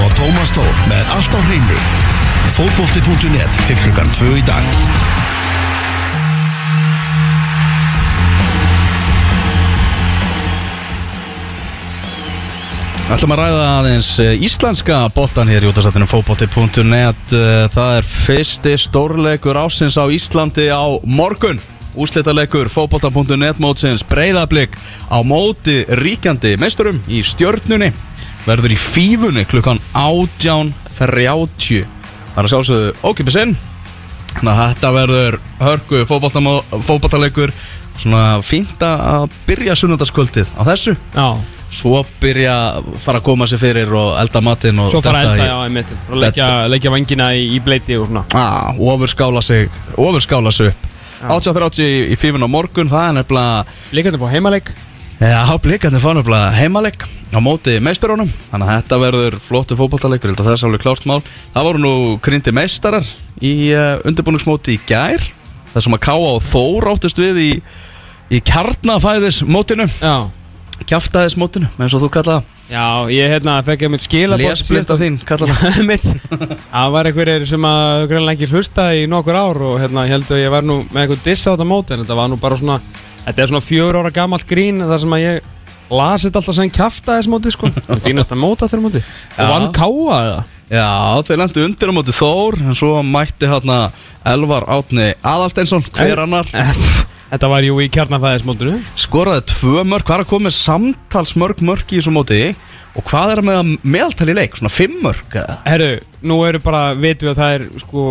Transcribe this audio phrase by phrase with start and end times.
[0.00, 1.80] og Tómas Tór með allt á hreinu.
[2.56, 4.66] Fótbolti.net til klukkan 2 í dag.
[13.12, 18.72] ætlum að ræða aðeins eh, íslenska boltan hér í útastættinu fótbolti.net Eh, Það er fyrsti
[18.80, 21.60] stórleikur ásins á Íslandi á morgun
[21.92, 24.78] Úslitaleikur fótbolta.net mótsins breyðablík
[25.12, 27.90] á móti ríkjandi meisturum í stjörnunni
[28.46, 31.84] verður í fífunni klukkan 18.30
[32.32, 33.54] Það er að sjálfsögðu ókipið sinn
[34.32, 37.52] Þannig að þetta verður hörgu fótboltaleikur.
[38.00, 40.94] Svona fínt að byrja sunnundaskvöldið á þessu.
[41.12, 41.26] Já,
[41.72, 45.36] Svo byrja að fara að koma sér fyrir og elda matinn og svo fara detta
[45.38, 45.94] elda, já, einmitt.
[46.10, 48.26] Og leggja, leggja vangina í, í bleiti og svona.
[48.36, 50.90] Ah, Ofurskála sig Ofurskála sig upp.
[51.22, 54.72] 18.30 í, í fífun á morgun Það er nefnilega Líkandi fór heimaleik
[55.22, 60.48] Já, blikandi fá nefnilega heimaleg á móti meistarónum Þannig að þetta verður flottu fótballtaleikur Það
[60.50, 61.20] er svolítið klárt mál.
[61.52, 63.06] Það voru nú krindi meistarar
[63.38, 65.22] í uh, undirbúningsmóti í gær.
[65.70, 67.48] Það sem að Káa og Þór áttust við í,
[68.34, 69.86] í kjarnafæðismótinu.
[70.02, 70.16] Já,
[70.90, 75.72] Kjaftaðismótinu, eins og þú kallaða já, ég hérna fekk ég mitt skilabóð Lesblinda þín, kallaða
[75.90, 80.14] mitt Það var einhverjir sem að greinlega ekki hlusta í nokkur ár og hérna ég
[80.16, 82.38] held að ég var nú með eitthvað diss á þetta móti en þetta var nú
[82.42, 82.78] bara svona
[83.26, 85.52] þetta er svona fjör ára gamalt grín þar sem að ég
[85.92, 87.68] lasi þetta alltaf sem kjafta þess móti sko.
[87.86, 89.02] Það fínast að móta þeirra móti.
[89.36, 90.42] Og vann káa eða?
[90.72, 90.88] Já,
[91.28, 93.90] þeir lendu undir á móti Þór En svo mætti hérna
[94.24, 96.48] Elvar Átni Aðalsteinsson Hver annar
[97.32, 98.74] Þetta var jú í kjarnafæðismótinu.
[99.00, 102.40] Skoraði tvö mörg Hvað er að koma með samtals mörg mörg í þessu móti.
[102.92, 104.58] Og hvað er að með að meðaltali leik?
[104.58, 105.36] Svona fimm mörg?
[105.64, 105.88] Herru,
[106.28, 108.04] nú eru bara, vitum við að það er sko,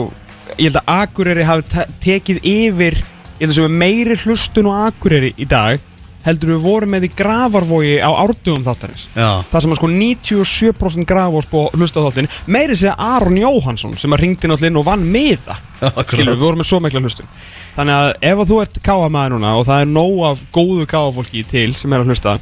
[0.55, 2.97] ég held að Akureyri hafi te- tekið yfir,
[3.37, 5.85] ég held að sem er meiri hlustun á Akureyri í dag
[6.25, 9.07] heldur við vorum með í gravarvogi á árdugum þáttarins.
[9.15, 9.41] Já.
[9.51, 13.97] Það sem að sko 97% grafos búið að hlusta á þáttin Meiri segja Aron Jóhansson
[13.97, 17.01] sem að ringdi náttúrulega inn og vann með það Skilur, við vorum með svo mikla
[17.01, 17.29] hlustun.
[17.75, 21.45] Þannig að ef að þú ert káamaður núna og það er nóg af góðu káafólki
[21.49, 22.37] til sem er að hlusta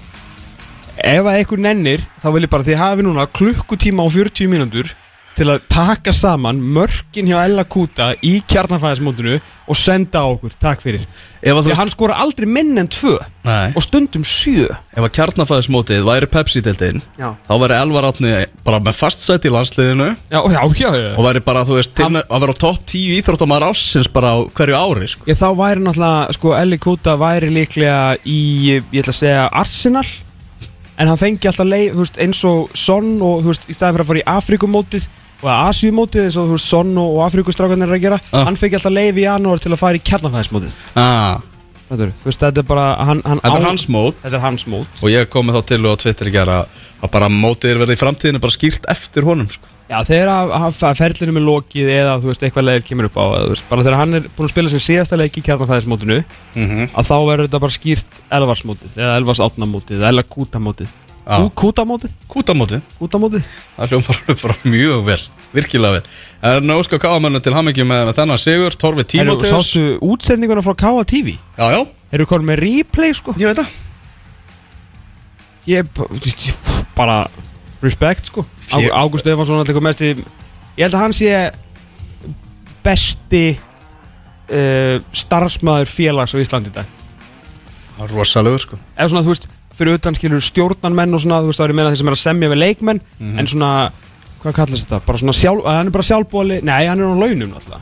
[1.00, 4.89] Ef að einhver nennir, þá vil ég bara því hafi núna klukkutíma og 40 mínútur
[5.38, 10.81] til að taka saman mörkin hjá Ella Kuta í kjarnafæðismótinu og senda á okkur, takk
[10.81, 11.03] fyrir.
[11.40, 13.13] Því hann skora aldrei minn en tvö
[13.45, 13.69] Nei.
[13.72, 14.66] og stundum sjö.
[14.91, 18.34] Ef að kjarnafæðismótið væri Pepsi-deildin Já, Þá væri Elvar Átni
[18.66, 20.09] bara með fast sæti í landsliðinu.
[20.34, 21.12] Já, já, já, já.
[21.16, 24.75] Og væri bara, þú veist, Hann- að vera á topp 10 íþróttamæður ásins Bara hverju
[24.81, 25.23] ári sko.
[25.29, 28.39] Þá væri náttúrulega, sko, Elli Kuta væri líklega í,
[28.81, 30.06] ég ætla að segja, Arsenal
[30.99, 33.95] En hann fengi alltaf leið, þú veist, eins og Son og, þú veist, í staðin
[33.95, 35.05] fyrir að fara í Afrikumótið
[35.39, 38.43] og Asjumótið eins og, þú veist, Son og, og Afrikustrákarnir er að gera Ah.
[38.49, 41.39] Hann fengi alltaf leið í janúar til að fara í kjarnafæðismótið ah,
[41.89, 44.43] Þetta er, þú veist, þetta er bara, hann, hann Þetta er hans mót Þetta er
[44.43, 46.57] hans mót Og ég kom með þá til á Twitter í gera
[46.99, 49.71] Að bara mótið er verið í framtíðinu Bara skýrt eftir honum sko.
[49.89, 53.16] Já, þegar að, að, að ferlinu er lokið eða, þú veist, eitthvað leið kemur upp
[53.17, 56.17] á þú veist, bara þegar hann er búin að spila sem síðasta leik í kjarnafæðismótinu
[56.19, 56.89] mm -hmm.
[56.94, 60.94] að þá verður þetta bara skýrt Elvarsmótið eða Elvars átnamótið eða Kútamótið
[61.29, 61.50] Já.
[61.53, 62.13] Kútamótið?
[62.29, 63.44] Kútamótið Kútamótið?
[63.77, 65.22] Það hljómar alveg bara mjög vel
[65.53, 66.03] Virkilega vel
[66.41, 70.73] En óska káamennu til hamingi með, með þennan sigur Torfi Herru, Tímoteus sástu útsendinguna frá
[70.73, 71.03] K.A.
[71.06, 71.38] TV?
[71.57, 73.33] Já, já, Eru konum með replay, sko?
[73.38, 73.69] ég veit það
[75.69, 75.85] Ég,
[76.97, 77.27] bara
[77.83, 80.12] respect, sko Ágúst Stefansson allir mest í
[80.78, 81.31] Ég held að hann sé
[82.85, 86.88] besti uh, starfsmæður félags á Íslandi dag.
[87.97, 88.80] Það er rosalegur sko.
[88.96, 89.47] Eða svona þú veist
[89.80, 92.22] fyrir utan skilur stjórnarmenn og svona þú veist það er meina þeir sem er að
[92.24, 93.40] semja við leikmenn Mhm.
[93.40, 93.72] en svona
[94.41, 95.01] hvað kallast þetta?
[95.06, 97.80] Bara svona sjálf hann er bara sjálfbóli nei hann er á launum að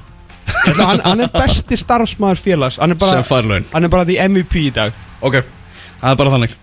[0.77, 2.77] hann, hann er besti starfsmæður félags.
[2.81, 3.21] Hann er bara
[3.73, 4.93] hann er bara því MVP í dag.
[5.21, 5.43] Ok,
[6.01, 6.55] það er bara þannig.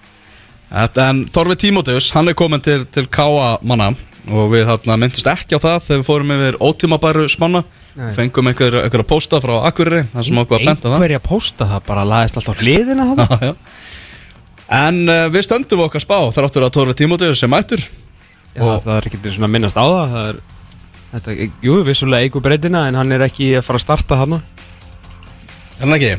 [0.74, 3.92] Þetta, En Torfi Tímoteus, hann er komin til, til káa manna
[4.32, 7.60] Og við þarna myndust ekki á það Þegar við fórum yfir ótímabæru spanna.
[8.16, 10.94] Fengum einhver, einhver posta frá Akureyri Það sem okkur að benda það.
[10.96, 13.52] Einhverja posta það bara laðist alltaf hliðina Já, já.
[14.74, 17.84] En uh, við stöndum okkar spá Þráttur að Torfi Tímoteus er mættur.
[18.54, 20.40] Já, það er ekki til að minnast á það það er
[21.14, 21.34] þetta,
[21.66, 25.94] jú vissulega eigu breytina en hann er ekki að fara að starta hann Er hann
[25.98, 26.12] ekki?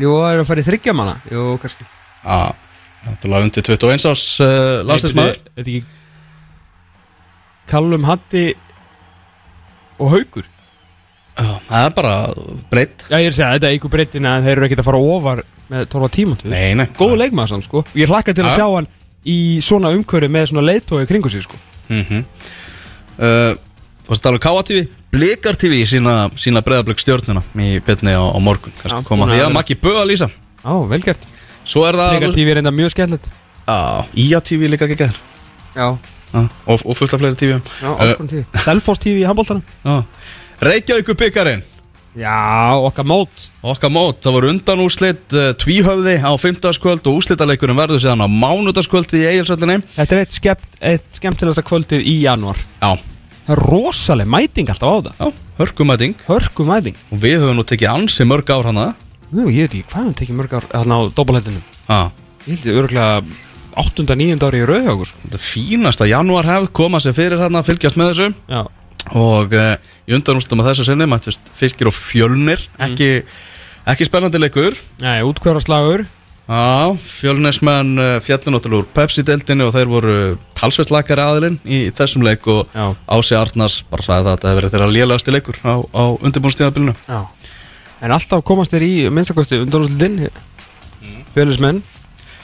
[0.00, 1.86] jú það er að fara í þryggja manna jú kannski.
[2.22, 2.38] Já,
[3.06, 4.48] þetta er undir 21 árs uh,
[4.88, 5.80] landslismæður Þetta ekki
[7.70, 8.46] Kallum Hatti
[9.98, 10.44] og Haugur
[11.36, 12.12] Já, Það er bara
[12.72, 14.88] breytt Já ég er að segja, þetta er ykkur breytin að þeir eru ekkert að
[14.88, 16.86] fara ofar með 12 tímantu Nei, nei.
[16.96, 17.82] Góðu leikmaður samt sko.
[17.98, 18.56] Ég hlakka til að Ja.
[18.60, 18.88] sjá hann
[19.26, 19.36] í
[19.66, 21.56] svona umhverju með svona leiðtói kringu sig sko.
[21.90, 22.24] -hmm.
[23.18, 23.52] uh,
[24.06, 28.22] Varst að tala um Káa TV Blikar TV sína, sína breyðablökk stjórnuna Í byrni á,
[28.22, 28.72] á morgun.
[28.76, 30.28] Já, Kannski koma búin að því að vera- Maggi Böða lýsa.
[30.64, 31.20] Á, velgert
[31.64, 33.26] Svo er það Leika TV er enda mjög skemmtilegt.
[33.66, 35.18] Já, Ía TV líka ekki gæður
[35.74, 35.98] Já Já,
[36.34, 40.04] og, og fullt af fleiri tífum Já, alls konar tífi í handbóltanum
[40.66, 41.64] Reykjavíkur byggarinn
[42.16, 43.42] Já, okkar mót.
[43.60, 46.78] Okkar mót, það voru undan úrslit uh, tvíhöfði á 50.
[46.80, 51.64] kvöld og úrslitaleikurinn verður síðan á mánudagskvöldi í eigilsöllinni Þetta er eitt, skept, eitt skemmtilegasta
[51.66, 52.96] kvöldið í januar Já,
[53.46, 56.16] Það er rosaleg mæting alltaf á það já, hörkumæting.
[56.26, 58.86] Hörku mæting og við höfum nú tekið ansi mörg ár hana.
[59.30, 62.00] Nú, ég veit ekki hvað hann tekið mörg ár Þannig á dobbulhættinu Já,
[62.46, 63.20] Ég held ég örgulega
[63.76, 64.06] 8.
[64.08, 64.40] 9.
[64.48, 65.22] ári í rauð sko.
[65.26, 68.64] þetta fínasta janúar hefð koma sér fyrir hana að fylgjast með þessu Já
[69.14, 69.76] og uh,
[70.08, 73.22] í undanúrstum að þessu sinni mættist fylgir og fjölnir ekki,
[73.86, 76.06] ekki spennandi leikur Nei, útkvæðarslagur
[76.46, 80.18] Já, fjölnismenn fjallu náttúrulega úr Pepsi-deltinu og þeir voru
[80.54, 82.94] talsveit lakari aðilinn í þessum leik og Já.
[83.10, 86.94] Ási Arnars bara sagði það að þetta hefur verið þeirra lélegasti leikur á, á undirbúnstíðabilinu
[87.08, 87.20] Já
[88.04, 91.20] En alltaf komast þér í minnstakosti undanúrslutin mm.
[91.34, 91.82] Fjölusmenn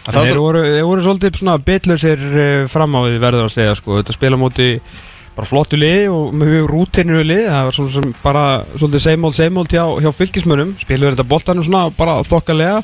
[0.03, 4.01] En þeir voru, voru svolítið svona bitlausir uh, fram á því verður að segja sko.
[4.01, 4.69] Þetta spila móti
[5.37, 8.43] bara flottu lið og mjög rútinu lið Það var svona sem bara
[8.75, 12.83] svolítið seimól seimól hjá, hjá fylgismönnum Spiluður þetta boltanum svona bara þokkalega.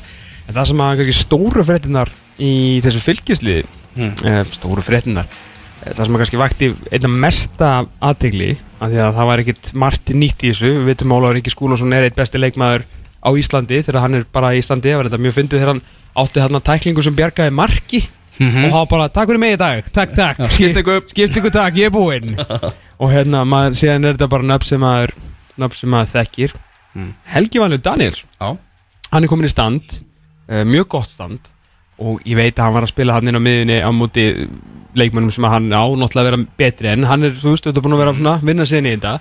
[0.49, 2.09] En það sem að kannski stóru fréttinar
[2.41, 2.53] í
[2.85, 3.67] þessu fylgisliði
[3.99, 4.11] Mm.
[4.21, 7.69] eh, Stóru fréttinar eh, Það sem að kannski vakti einna mesta
[8.05, 10.69] aðtegli af Því að það var ekkit margt nýtt í þessu.
[10.77, 12.85] Við veitum Ólaður Ríki Skúlason er eitt besti leikmaður
[13.19, 15.83] á Íslandi Þegar hann er bara í Íslandi Það var þetta mjög fyndið þegar hann
[16.19, 18.01] átti þarna tæklingu sem bjargaði marki.
[18.39, 20.41] Og hann bara, takk fyrir mig í dag, takk, takk.
[20.55, 21.03] Skipt ykkur.
[21.11, 22.33] Skipt ykkur takk, ég er búinn.
[23.01, 25.15] Og hérna, maður, síðan er þetta bara nöfn sem maður
[25.59, 26.53] Nöfn sem maður þekkir.
[26.95, 27.09] Mm.
[27.35, 28.53] Helgi Valur Daniels Já,
[29.11, 29.99] Hann er komin í stand
[30.49, 31.51] uh, Mjög gott stand.
[32.01, 34.23] Og ég veit að hann var að spila hann inn á miðunni Á móti
[34.97, 37.05] leikmannum sem hann á Náttúrulega að vera betri En.
[37.05, 39.13] Hann er, þú veist, þetta búin að vera svona Vinna sinni í þetta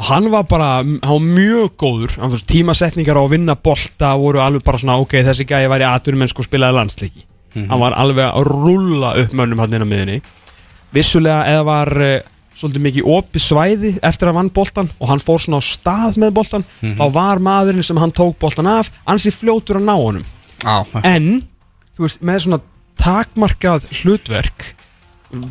[0.00, 2.14] Og hann var bara, hann var mjög góður.
[2.18, 5.86] Hann fyrst tímasetningar á að vinna bolta Voru alveg bara svona, ok, þessi gæði væri
[5.88, 7.26] atvinnumennsku Og spilaði landsleiki.
[7.54, 10.20] Hann var alveg að rulla upp mönnum hann inn á miðunni
[10.92, 12.14] Vissulega eða var uh,
[12.56, 16.34] svolítið mikið opið svæði eftir að vann boltan og hann fór svona á stað með
[16.36, 20.26] boltan þá var maðurinn sem hann tók boltan af ansi fljótur að ná honum.
[20.62, 20.84] Já.
[21.02, 21.42] en,
[21.96, 22.60] þú veist, með svona
[23.02, 24.68] takmarkað hlutverk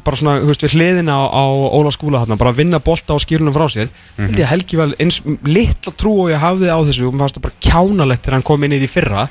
[0.05, 3.17] bara svona, þú veist, við hliðina á, á Óla skúla þarna, bara að vinna bolta
[3.17, 3.89] á skýrunum frá sér.
[4.17, 4.39] Mm -hmm.
[4.39, 7.45] ég helgi vel eins litla trú og ég hafði á þessu og mér fannst það
[7.47, 9.29] bara kjánalegt þegar hann kom inn í því fyrra.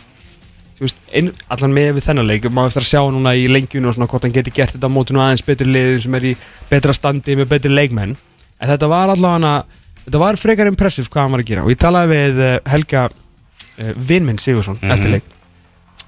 [0.79, 3.88] Þú veist, ein, allan með við þennan leik má eftir að sjá núna í lengjunu
[3.88, 6.37] og svona hvort hann geti gert þetta á mótinu aðeins betri liðin sem er í
[6.70, 8.17] betra standi með betri leikmenn.
[8.61, 9.64] En þetta var allavega
[10.05, 11.64] þetta var frekar impressiv hvað hann var að gera.
[11.64, 15.25] Og ég talaði við eh, Helga uh, Vinminn Sigursson eftir leik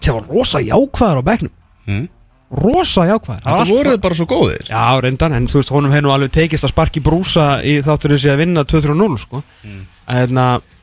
[0.03, 1.53] sem var rosa jákvæðar á bekknum.
[1.87, 2.09] Mm.
[2.53, 4.67] Rosa jákvæðar Það voruð bara svo góðir.
[4.69, 8.17] Já, reyndan, en þú veist, honum hefur nú alveg tekist að sparki brúsa í þáttur
[8.17, 9.43] þessi að vinna 2-3-0, sko.
[9.65, 9.85] Mm.
[10.21, 10.43] En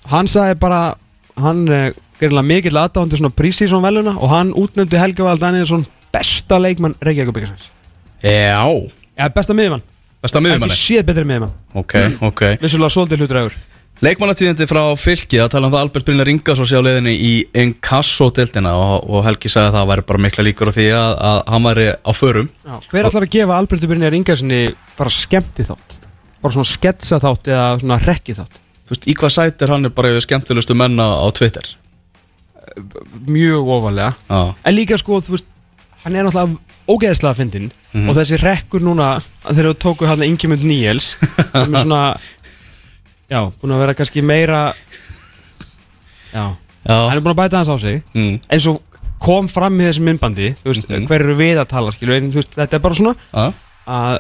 [0.10, 0.82] hann sagði bara,
[1.40, 6.60] hann er gerilega mikill aðdáðandi svona prísísson veluna og hann útnefndi Helga Val Danielsson besta
[6.60, 7.70] leikmann Reykjavík byggarsins
[8.24, 8.66] Já,
[9.16, 9.84] Já, besta miðjumann,
[10.24, 11.54] besta ekki miðjumanni séð betri miðjumann.
[11.80, 11.96] Ok,
[12.28, 12.44] ok.
[12.64, 13.56] Vissulega svolítið hlutræður
[14.00, 17.32] Leikmannatíðindi frá fylki að tala um það Albert Brynjar Ingarsson sé á leiðinni í
[17.66, 21.40] Inkasso-deltina og, og Helgi sagði að það væri bara mikla líkur á því að, að
[21.52, 22.48] hann væri á förum.
[22.94, 24.62] Hver ætlar að gefa Alberti Brynjar Ingarssoni
[24.96, 25.98] bara skemmti þátt?
[26.40, 28.56] Bara svona sketsa þátt eða svona rekki þátt?
[28.88, 31.68] Þú veist, í hvað hann er bara yfir skemmtilegustu menna á Twitter?
[33.28, 34.14] Mjög ofalega.
[34.32, 35.52] Já, En líka sko, þú veist,
[36.06, 36.56] hann er náttúrulega
[36.90, 37.70] ógeðslega fyndinn
[38.08, 42.02] og þessi rekkur núna þegar við tóku hann Ingemund Níels sem er svona
[43.30, 44.62] já, búin að vera kannski meira
[46.34, 48.02] já, hann já er búin að bæta hans á sig.
[48.16, 48.40] Mm.
[48.50, 48.82] eins og
[49.20, 51.08] kom fram í þessu myndbandi þú veist, Mhm.
[51.08, 53.54] hver eru við að tala skilu, en þú veist, þetta er bara svona Já,
[53.88, 54.20] að,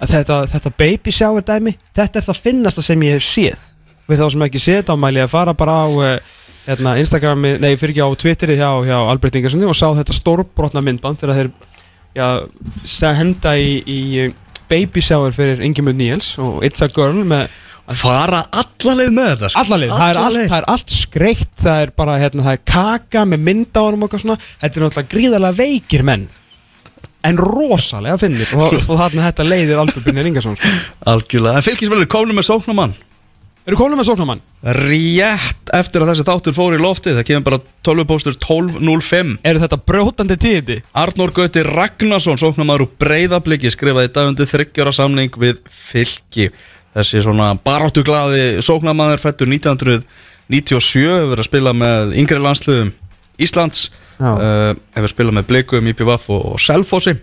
[0.00, 3.60] að þetta, þetta baby shower dæmi þetta er það finnasta sem ég hef séð.
[4.08, 6.18] Við þá sem ekki séð þetta ámæli að fara bara á uh,
[6.66, 10.82] hérna, Instagrami, nei fyrir ekki á Twitteri hjá, hjá Albert Ingerssoni og sá þetta stórbrotna
[10.84, 11.50] myndband þegar þeir
[12.14, 14.32] já, henda í, í uh,
[14.68, 17.48] baby shower fyrir Ingemund Níels og It's a Girl með
[17.84, 19.60] Fara allalið með þetta sko.
[19.64, 20.46] allalið, það er, leið.
[20.48, 24.06] það er allt skreitt það er bara, hérna, það er kaka með mynda á honum
[24.06, 26.28] og svona, þetta er náttúrulega gríðarlega veikir menn
[27.24, 30.72] en rosalega finnir og, og þarna þetta leiðir Albert Brynjar Ingersson sko.
[31.12, 32.96] Algjörlega, en fylgisverður komnum með sóknumann
[33.64, 34.42] Eru konum með sóknamann?
[34.76, 39.62] Rétt eftir að þessi þáttur fór í loftið Það kemur bara 12 póstur 12.05 Eru
[39.62, 40.76] þetta brjótandi tíðindi?
[41.00, 46.50] Arnór Gauti Ragnarsson, sóknarmaður úr breyðabliki skrifaði í dag undir þryggjára samning við fylki
[46.94, 52.92] þessi svona baráttu glaði sóknarmaður fættur 1997 hefur verið að spila með yngri landsliðum
[53.42, 53.88] Íslands
[54.22, 57.16] uh, hefur spilað með Blikum, IPVF og, og Selfossi.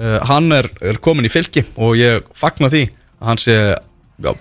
[0.00, 2.86] Uh, hann er, er komin í fylki og ég fagna því
[3.20, 3.56] að hann sé
[4.20, 4.32] já,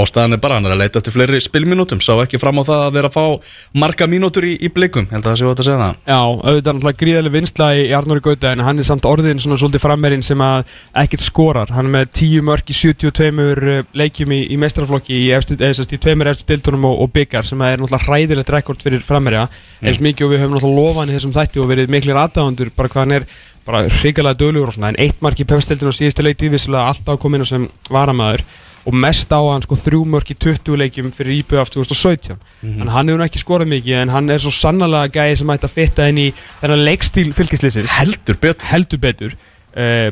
[0.00, 2.82] ástæðan er bara hann er að leita eftir fleiri spilminútum sá ekki fram á það
[2.84, 5.68] að vera að fá marga mínútur í, í blikum, held að það sé ótt að
[5.68, 5.98] segja það.
[6.06, 9.58] Já, auðvitað er náttúrulega gríðarlega vinsla í Arnóri Gauta en hann er samt orðin svona
[9.60, 11.72] svolítið frammerinn sem að ekkert skorar.
[11.76, 16.32] Hann er með 10 mörg í 72 leikjum í, í mestrarflokki í, sest, í tveimur
[16.32, 19.88] eftir dildunum og, og byggar sem er náttúrulega hræðilegt rekord fyrir frammerja mm.
[19.88, 22.72] eins mikið og við höfum náttúrulega lofað hann í þessum þætti og verið miklir aðdáðandur
[22.76, 23.28] bara hvað hann er
[23.66, 27.18] bara hrigalega dölugur og svona en eitt mark í pefstildinu og síðustu leikti vissilega alltaf
[27.22, 28.44] kom inn sem varamæður
[28.86, 32.70] og mest á hann sko þrjú mörk í 20 leikjum fyrir íbjöð af 2017 mm
[32.70, 32.90] -hmm.
[32.94, 36.08] hann hefur ekki skorað mikið en hann er svo sannlega gæði sem ætti að fitta
[36.08, 36.28] inn í
[36.60, 39.36] þennan leikstíl fylgislýsins heldur betur, heldur betur.
[39.76, 40.10] Uh,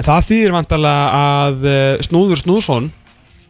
[0.00, 2.90] það þýðir vantarlega að uh, Snúður Snúðsson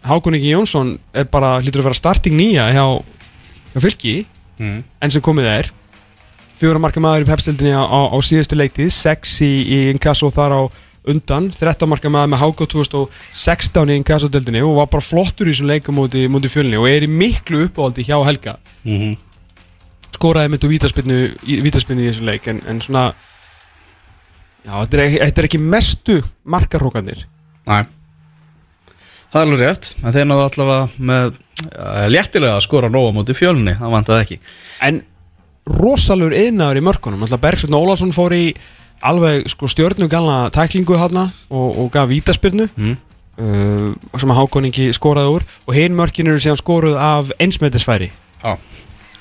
[0.06, 2.85] Hákon Ingi Jónsson er bara hlýtur að vera starting nýja hjá,
[3.75, 4.26] hjá fylgi
[4.58, 4.82] mm.
[5.02, 5.70] enn sem komið er
[6.56, 10.54] fjóra marka maður í pepstildinni á, á, á síðustu leiktið, 6 í, í inkasso þar
[10.56, 10.62] á
[11.10, 15.70] undan, 13 marka maður með Háka 2016 í inkassodildinni og var bara flottur í þessum
[15.70, 18.58] leikum múti, múti fjölni og er í miklu uppáhaldi hjá Helga.
[18.84, 19.16] Mm -hmm.
[20.16, 23.12] skoraði vítaspinnu í, vítaspinnu í þessum leik en, en svona
[24.64, 27.26] já, þetta er, þetta er ekki mestu markarrókanir
[27.66, 27.86] Næ
[29.36, 33.34] Það er alveg rétt, en þeir náðu allavega með uh, léttilega að skora nóga múti
[33.36, 34.38] fjölni, það vantaði ekki.
[34.86, 35.00] En
[35.66, 38.44] rosalur yðnaður í mörkunum alltaf Bergsveitn Ólarsson fór í
[39.02, 42.96] alveg sko, stjórnu galna tæklingu hana og, og gaf vítaspyrnu mm.
[43.38, 45.46] uh, sem að Hákoningi skoraði úr.
[45.66, 48.12] Og hinn mörkin eru síðan skoruð af einsmættisfæri
[48.42, 48.56] Já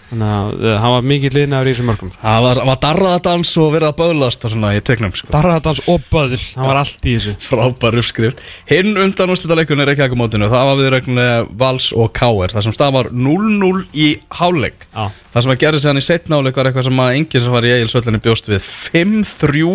[0.10, 2.10] Þannig að það uh, var mikið liðnaður í þessum mörgum.
[2.14, 2.22] Sko.
[2.22, 5.30] Það var, var darraðadans og verið að böðlast og svona í tegnum sko.
[5.34, 7.34] Darraðadans og böðl, það var allt í þessu.
[7.46, 8.44] Frábær uppskrift.
[8.70, 12.68] Hinn undan úrslítaleikun er ekki ekki mótinu Það var við reglulega Vals og Káer Það
[12.68, 14.10] sem stað var 0-0 í
[14.40, 15.08] háleik Já.
[15.34, 17.66] Það sem að sig hann í setna háleik var eitthvað sem að enginn sem var
[17.68, 18.70] í eigilsvöldinni bjóst við.
[18.94, 19.74] 5-3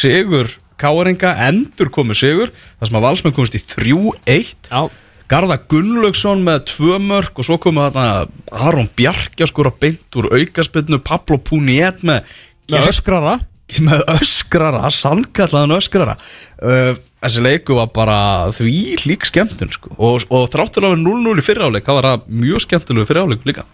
[0.00, 0.50] sigur
[0.80, 2.50] Káeringa endur komu sigur.
[2.80, 4.82] Það sem að Valsmenn komist í 3-1 Já
[5.30, 8.26] Garða Gunnlaugsson með tvö mörg og svo komu þarna
[8.66, 12.26] Aron Bjarkja skora beint úr aukaspillinu Pablo Puniet með
[12.70, 13.36] með öskrara
[13.86, 18.16] með öskrara, sannkallaðan öskrara uh, þessi leiku var bara
[18.56, 19.92] því lík skemmtun sko.
[19.96, 23.66] og, og þráttur af 0-0 í fyriráleik það var mjög skemmtilegu fyriráleik líka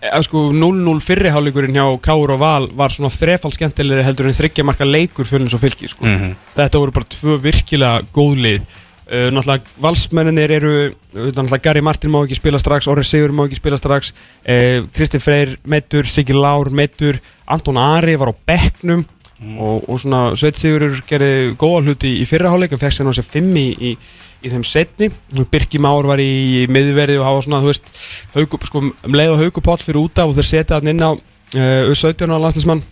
[0.00, 4.64] e, sko 0-0 fyrirháleikurinn hjá Káur og Val var svona þrefald skemmtilegri heldur en þryggja
[4.64, 6.06] marka leikur fyrir eins og fylki sko.
[6.06, 6.34] mm -hmm.
[6.56, 8.64] þetta voru bara tvö virkilega góðlið
[9.06, 10.70] Uh, náttúrulega valsmenninir eru
[11.14, 15.22] náttúrulega Gary Martin má ekki spila strax Orri Sigur má ekki spila strax uh, Kristinn
[15.22, 19.54] Freyr meittur, Siggi Lár meittur Anton Ari var á bekknum mm.
[19.62, 23.54] og, og svona Sveit Sigurur gerði góða hluti í fyrraháleik og fekk sér náttúrulega fimm
[23.62, 23.94] í, í,
[24.42, 25.12] í þeim setni
[25.54, 27.94] Birki Már var í miðverði og hafa svona, þú veist
[28.34, 31.92] haugu, sko, um leið og haugupál fyrir úta og þeir setja hann inn á uh,
[31.94, 32.82] U17 á landslismann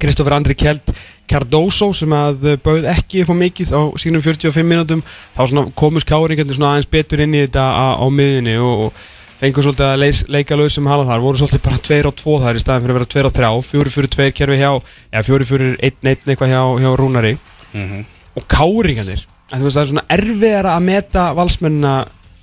[0.00, 0.94] Kristófur Andri Kjeld
[1.30, 5.02] Cardoso sem að bauð ekki upp á mikið á sínum 45 minútum
[5.38, 9.86] þá komus káringarnir aðeins betur inn í þetta á, á miðinni og, og fengur svolítið
[9.86, 12.62] að leis, leika lög sem hala þar voru svolítið bara 2 og 2 þar í
[12.62, 15.76] staðin fyrir að vera 2 og 3 4 fyrir 2 kerfi hjá eða 4 fyrir
[15.88, 18.04] 1 1 eitthvað hjá, hjá Rúnari mm -hmm.
[18.36, 21.94] og káringarnir það er svona erfiðara að meta valsmennina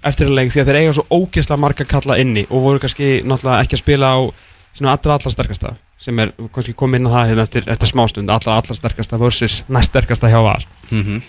[0.04, 3.22] eftir að leik því að þeir eiga svo ógeðslega marga kalla inni og voru kannski
[3.24, 4.20] náttúrulega ekki að spila á
[4.82, 8.62] allra allra sterkasta sem er kannski komið inn á það hérna eftir, eftir smástund allar,
[8.62, 11.22] allar sterkasta versus næst sterkasta hjá var mm -hmm.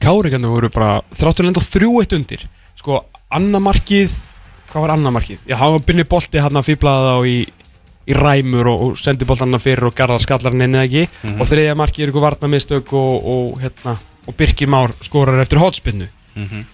[0.00, 4.10] Kárikannu voru bara þráttur enda þrjú eitt undir sko, annamarkið
[4.70, 5.38] hvað var annamarkið?
[5.48, 7.38] Já, hann var byrnið bolti hann að fýblaða þá í,
[8.06, 11.30] í ræmur og, og sendi bolt hann fyrir og garðar skallarinn inn eða ekki mm
[11.30, 11.40] -hmm.
[11.40, 16.08] og þriðja markið er ykkur varnamistök og, og, hérna, og Birkir Már skorar eftir hotspinnu
[16.34, 16.64] mm -hmm.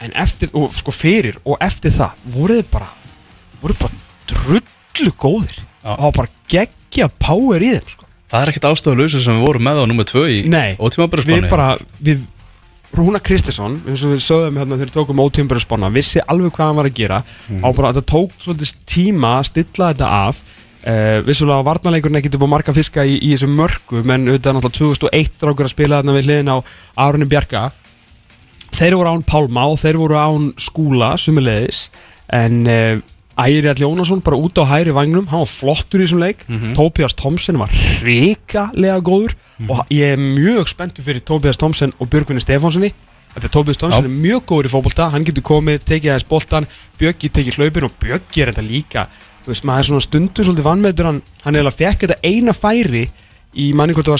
[0.00, 2.88] en eftir, og sko fyrir og eftir það voruð bara
[3.62, 3.92] voruð bara
[4.26, 4.62] drull
[4.96, 5.62] drullu góðir.
[5.84, 8.06] Og hafa bara geggja power í þeim sko.
[8.30, 10.36] Það er ekkert ástofalauðsum sem við vorum með á nummið 2 í
[11.26, 12.20] spáni Við bara, við,
[12.94, 16.70] Rúna Kristisson eins og við sögum hérna þegar við tókum ótímabæra spána vissi alveg hvað
[16.70, 17.20] hann var að gera.
[17.48, 17.60] Mm.
[17.66, 20.40] og bara þetta tók svolítið tíma að stilla þetta af.
[20.80, 25.10] Uh, vissulega varnalegurinn ekkert upp á marga fiska í, í þessum mörgu menn auðvitað náttúrulega
[25.10, 26.56] 2001 strákur að spila þarna við hliðin á
[27.04, 27.66] Árunni Bjarka.
[28.78, 31.90] Þeir voru án Pálma og þeir voru án Skúla sumulegis
[32.32, 33.02] en uh,
[33.40, 36.58] Æri Alli Jónasson bara út á hæri vagnum hann var flottur í þessum leik mm
[36.58, 36.74] -hmm.
[36.76, 37.70] Tobias Thompson var
[38.02, 39.70] ríkalega góður mm -hmm.
[39.70, 42.92] og ég er mjög spenntur fyrir Tobias Thompson og Björgvinni Stefánssoni
[43.50, 44.06] Tobias Thompson Já.
[44.06, 46.66] er mjög góður í fókbólta hann getur komið, tekið aðeins bóltan
[46.98, 49.06] Björgi tekið hlaupin og Björgi er þetta líka
[49.44, 52.18] þú veist, maður er svona stundu svolítið vannmeður hann, hann er alveg að fekk þetta
[52.22, 53.08] eina færi
[53.54, 54.16] í manni hvort það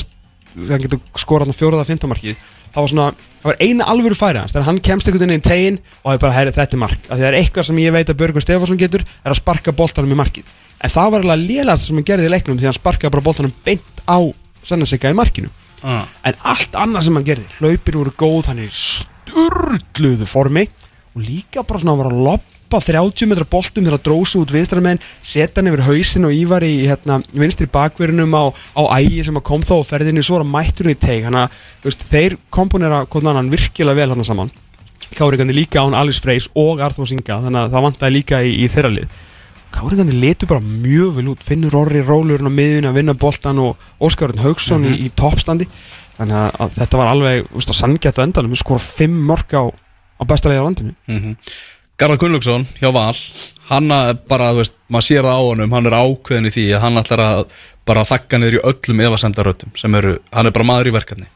[0.54, 2.36] var hann getur skorað á fjóraða fintamarkið
[2.74, 3.06] það var svona,
[3.40, 6.12] það var eina alvöru færi hans þegar hann kemst einhvern veginn inn í tegin og
[6.12, 8.44] er bara, hæri, þetta mark, af því það er eitthvað sem ég veit að Björgur
[8.44, 12.08] Stefansson getur, er að sparka boltanum í markið, en það var alveg lélægast sem hann
[12.10, 14.18] gerði í leiknum því hann sparkaði bara boltanum beint á
[14.62, 15.48] Sannarsika í markinu.
[15.80, 16.04] Ah.
[16.28, 20.66] en allt annað sem hann gerði, hlaupin voru góð hann er sturluðu formi
[21.16, 22.18] og líka bara svona að vera
[22.70, 26.34] að loppa 30 metra boltum þegar að drósa út vinstramenn setja hann yfir hausin og
[26.34, 30.50] ívar í hérna, vinstri bakverðinum á, á ægi sem kom þá og ferðinni svo að
[30.50, 31.24] mætturinn í teig.
[31.24, 31.50] Þannig
[31.82, 34.52] að þeir komponera hann virkilega vel hann saman.
[35.16, 38.68] Kárikandi líka án Alice Freys og Arþór Singa þannig að það vantaði líka í, í
[38.70, 39.18] þeirra lið.
[39.74, 43.90] Kárikandi letu bara mjög vel út finnur orri rólurinn á miðun að vinna boltan og
[43.98, 45.66] Óskarinn Haugsson í, í toppstandi.
[46.20, 50.22] Þannig að, að þetta var alveg sanngætt á endanum, við skora 5 mörg á, á
[50.30, 50.94] besta leiði á landinu.
[51.10, 51.36] Mm
[52.00, 53.12] Garðar Gunnlaugsson hjá Val
[53.70, 56.64] hann er bara, þú veist, maður sér það á honum hann er ákveðin í því
[56.72, 57.42] að hann ætlar að
[57.90, 61.28] bara þakka niður í öllum efasendaröttum sem eru, hann er bara maður í verkefni.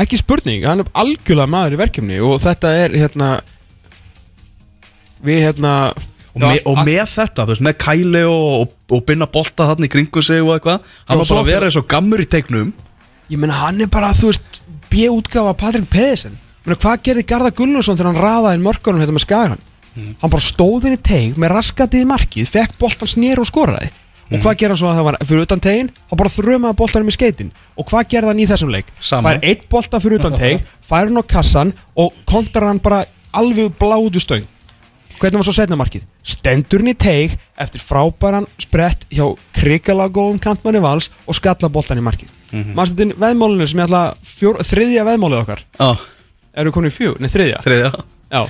[0.00, 3.30] Ekki spurning, hann er algjörlega maður í verkefni og þetta er hérna
[5.24, 9.30] við hérna og, me, og með þetta, þú veist, með kæli og, og, og binna
[9.30, 12.26] bolta þarna í kringu sig og eitthvað hann var bara að vera eins og gammur
[12.26, 12.74] í teiknum.
[13.30, 16.40] Ég meina hann er bara, þú veist B-útgáfa Patrik Pedersen
[16.76, 19.60] hvað gerði Garða Gunnarsson þegar hann raðaði inn mörkunum hérna með skagan
[19.94, 23.90] hann bara stóð inn í teig með raskatið í markið fekk boltan snýr og skoraði.
[24.30, 27.10] Og hvað gerði hann svo að það var fyrir utan tegin hann bara þrömaði boltanum
[27.10, 28.92] í skeitin og hvað gerði hann í þessum leik?
[29.02, 29.32] Sama.
[29.32, 33.02] fær eitt bolta fyrir utan teig fær hann á kassan og kontrar hann bara
[33.34, 34.46] alveg bláðu stöng.
[35.18, 36.06] Hvernig var svo setna markið?
[36.22, 39.26] Stendur hann í teig eftir frábæran sprett hjá
[39.58, 42.30] krikalega góðum kantmanni vals og skalla boltan í markið.
[42.52, 42.74] Mm -hmm.
[46.60, 47.14] Maður stundin veðmálinu sem ég ætla fjór, þriðja veðmálið okkar Já, eru komin í fjú,
[47.20, 47.62] nei þriðja.
[47.64, 48.04] Þriðja.
[48.30, 48.48] Já.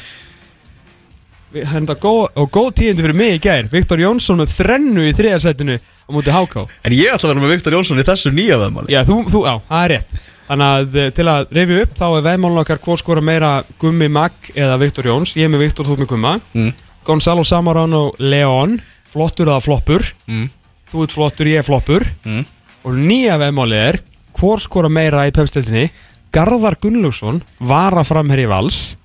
[1.51, 3.69] Við- það er þetta góð, og góð tíðindi fyrir mig í gær.
[3.71, 7.41] Viktor Jónsson með þrennu í þriðja setinu á móti HK En ég ætla að vera
[7.41, 8.91] með Viktor Jónsson í þessu nýja veðmáli.
[8.91, 10.21] Já, þú, þú, já, það er rétt.
[10.51, 14.09] Þannig að eh, til að reyfi upp þá er veðmálun okkar hvort skora meira Gummi
[14.11, 15.35] Mag eða Viktor Jóns.
[15.39, 16.41] Ég er með Viktor, þú ert með Gumma.
[16.55, 16.73] Mm.
[17.07, 20.05] Gonzalo Samarán og Leon Flottur eða floppur?
[20.31, 20.51] Mm.
[20.91, 22.07] Þú ert flottur, ég er floppur.
[22.27, 22.45] Mm.
[22.87, 23.99] Og nýja veðmáli er
[24.39, 25.89] hvort skora meira í pepstildinni
[26.35, 28.97] Garðar Gunnlaugsson Vara framherri vals.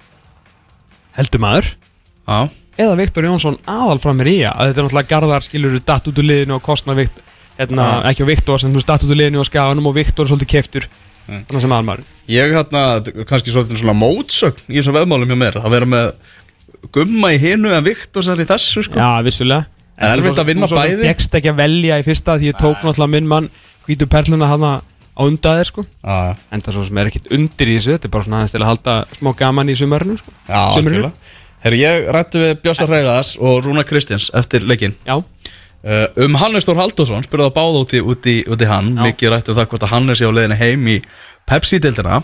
[1.15, 1.71] Heldur maður.
[2.25, 2.49] Já,
[2.81, 6.27] eða Viktor Jónsson aðal framherri í að þetta er náttúrulega Garðar skilur datt út úr
[6.27, 7.17] liðinu og kostna Vikt,
[7.59, 8.09] hérna, Já.
[8.11, 10.33] ekki á Viktor sem þú veist, datt út úr liðinu og skaganum og Viktor er
[10.33, 10.87] svolítið keftur
[11.25, 11.39] Mm.
[11.49, 12.81] þannig sem aðalmaður ég hérna,
[13.25, 16.11] kannski svolítið svona mótsögn í þessum veðmálum hjá mér að vera með
[16.93, 18.99] gumma í hinu en Viktor sér í þessu sko.
[19.01, 19.65] Já, vissulega.
[19.97, 20.99] En erfitt að vinna bæði.
[20.99, 23.49] Þú fegst ekki að velja í fyrsta því ég tók náttúrulega minn mann
[23.87, 24.71] hvítu perluna hana
[25.15, 25.85] á undaðir sko.
[26.03, 28.61] Já, en það sem er ekkit undir í þessu þetta er bara svona aðeins til
[28.61, 30.35] að halda smá gaman í sumarinu sko.
[30.49, 31.11] Já,
[31.65, 34.93] Herri, ég rætti við Bjössa Hreiðas og Rúna Kristjáns eftir leikinn.
[35.07, 35.17] Já,
[35.85, 38.87] Uh, um Hannes Þór Halldórsson, spurði það báða út í, út í, út í hann,
[38.95, 39.03] Já.
[39.05, 40.95] mikið rættu það hvort að Hannes sé á leiðinu heim í
[41.45, 42.15] Pepsi-dildina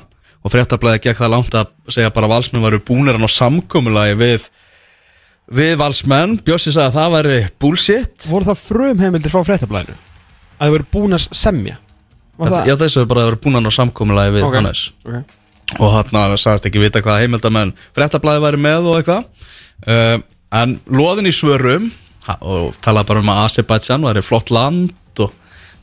[0.41, 4.47] og fréttablaði gekk það langt að segja bara valsmenn varu búnir hann á samkomulagi við,
[5.45, 6.39] við valsmenn.
[6.41, 8.27] Bjössi sagði að það væri bullshit.
[8.33, 9.99] Voru það frum heimildir frá fréttablaðinu?
[10.57, 11.77] Að þau voru búin að semja?
[11.77, 11.90] það?
[12.41, 14.55] Já þessu bara að það varu búnir hann á samkomulagi við Ok.
[14.59, 15.23] Hannes Okay.
[15.79, 19.23] og hann sagðist ekki vita hvað heimildamenn fréttablaði væri með og eitthvað
[19.87, 20.17] uh,
[20.61, 21.91] en loðin í svörum
[22.41, 25.31] og talaði bara um að Azerbaijan væri flott land og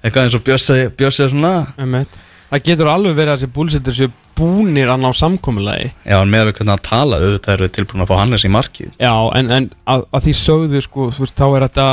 [0.05, 2.19] eitthvað eins og Bjössi, Bjössi svona Einmitt.
[2.49, 6.47] Það getur alveg verið að þessi búlsettir séu búnir að ná samkomulagi Já, en með
[6.49, 9.67] við hvernig hann tala auðvitað eru tilbúin að fá Hannes í markið Já, en, en
[9.91, 11.89] að, að því sögðu sko, þú veist, þá er þetta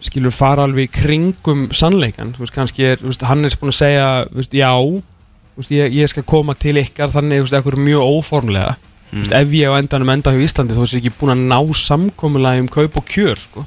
[0.00, 3.78] skilur fara alveg kringum sannleikan, þú veist, kannski er þú veist, hann er búin að
[3.80, 7.56] segja, þú veist, já þú veist, ég, ég skal koma til ykkar þannig, þú veist,
[7.58, 8.76] ekkur mjög óformlega.
[9.10, 11.46] Þú veist, ef ég á endanum enda hjá Íslandi þá er ég ekki búin að
[11.50, 13.64] ná samkomulagi um kaup og kjör, sko.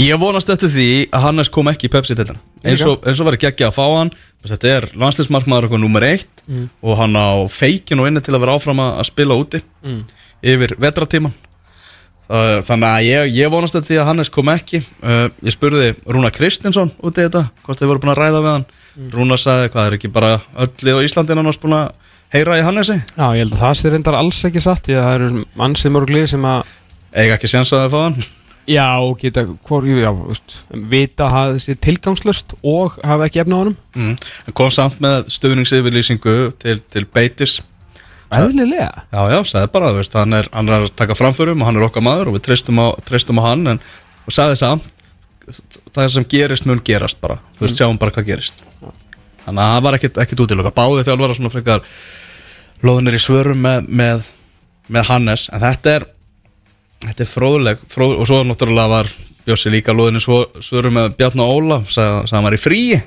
[0.00, 3.42] Ég vonast eftir því að Hannes kom ekki í Pepsi-tildina eins og, eins og verið
[3.44, 4.10] geggja að fá hann
[4.44, 6.66] Þetta er landslismarkmaður okkur nummer eitt Mm.
[6.84, 10.02] og hann á feikin og inni til að vera áfram að spila úti Mm.
[10.44, 11.32] yfir vetratíman
[12.24, 14.80] Þannig að ég, ég vonast eftir því að Hannes kom ekki.
[15.04, 18.50] Uh, Ég spurði Rúna Kristinsson út í þetta Hvort þið voru búin að ræða við
[18.54, 18.64] hann.
[19.12, 20.30] Rúna sagði hvað er ekki bara
[20.64, 21.90] öll lið á Íslandi annars búin að
[22.34, 22.96] heyra í Hannesi?
[23.12, 26.30] Já, ég held að það sé reyndar alls ekki satt að það eru mannsið mörglið
[26.32, 26.64] sem að
[27.14, 28.16] Eiga ekki séns að það fá hann?
[28.64, 30.54] Já, og geta, hvor, já, veist,
[30.88, 33.76] vita að það sé tilgangslöst og hafa ekki efna á honum.
[33.92, 34.14] Mm.
[34.46, 37.58] Hann kom samt með stöðningsyfirlýsingu til, til Beitis
[38.40, 41.68] Æðlilega Já, já, sagði bara, þú veist, hann er, hann er að taka framförum og
[41.70, 43.82] hann er okkar maður og við treystum á, treystum á hann en,
[44.24, 44.90] og sagði samt
[45.94, 47.36] það sem gerist mun gerast bara.
[47.58, 48.62] Þú veist, sjáum bara hvað gerist.
[49.44, 51.84] Þannig að það var ekkit, ekkit útiloka báði þjálfara svona frekar
[52.84, 54.24] loðnir í svörum með, með,
[54.88, 56.06] með Hannes en þetta er
[57.04, 59.12] þetta er fróðuleg, fróð, og svo náttúrulega var
[59.44, 60.24] Bjössi líka loðnir
[60.64, 63.00] svörum með Bjarni Óla, sagði, sagði hann var í fríi.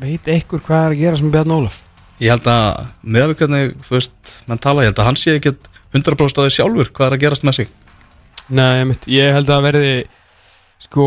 [0.00, 1.76] Veit einhver hvað er að gera sem Bjarn Ólaf?
[2.20, 5.36] Ég held að með við hvernig, þú veist, menn tala ég held að hann sé
[5.38, 7.70] ekkit 100% á því sjálfur hvað er að gerast með sig.
[8.50, 9.92] Nei, ég held að verði
[10.82, 11.06] sko,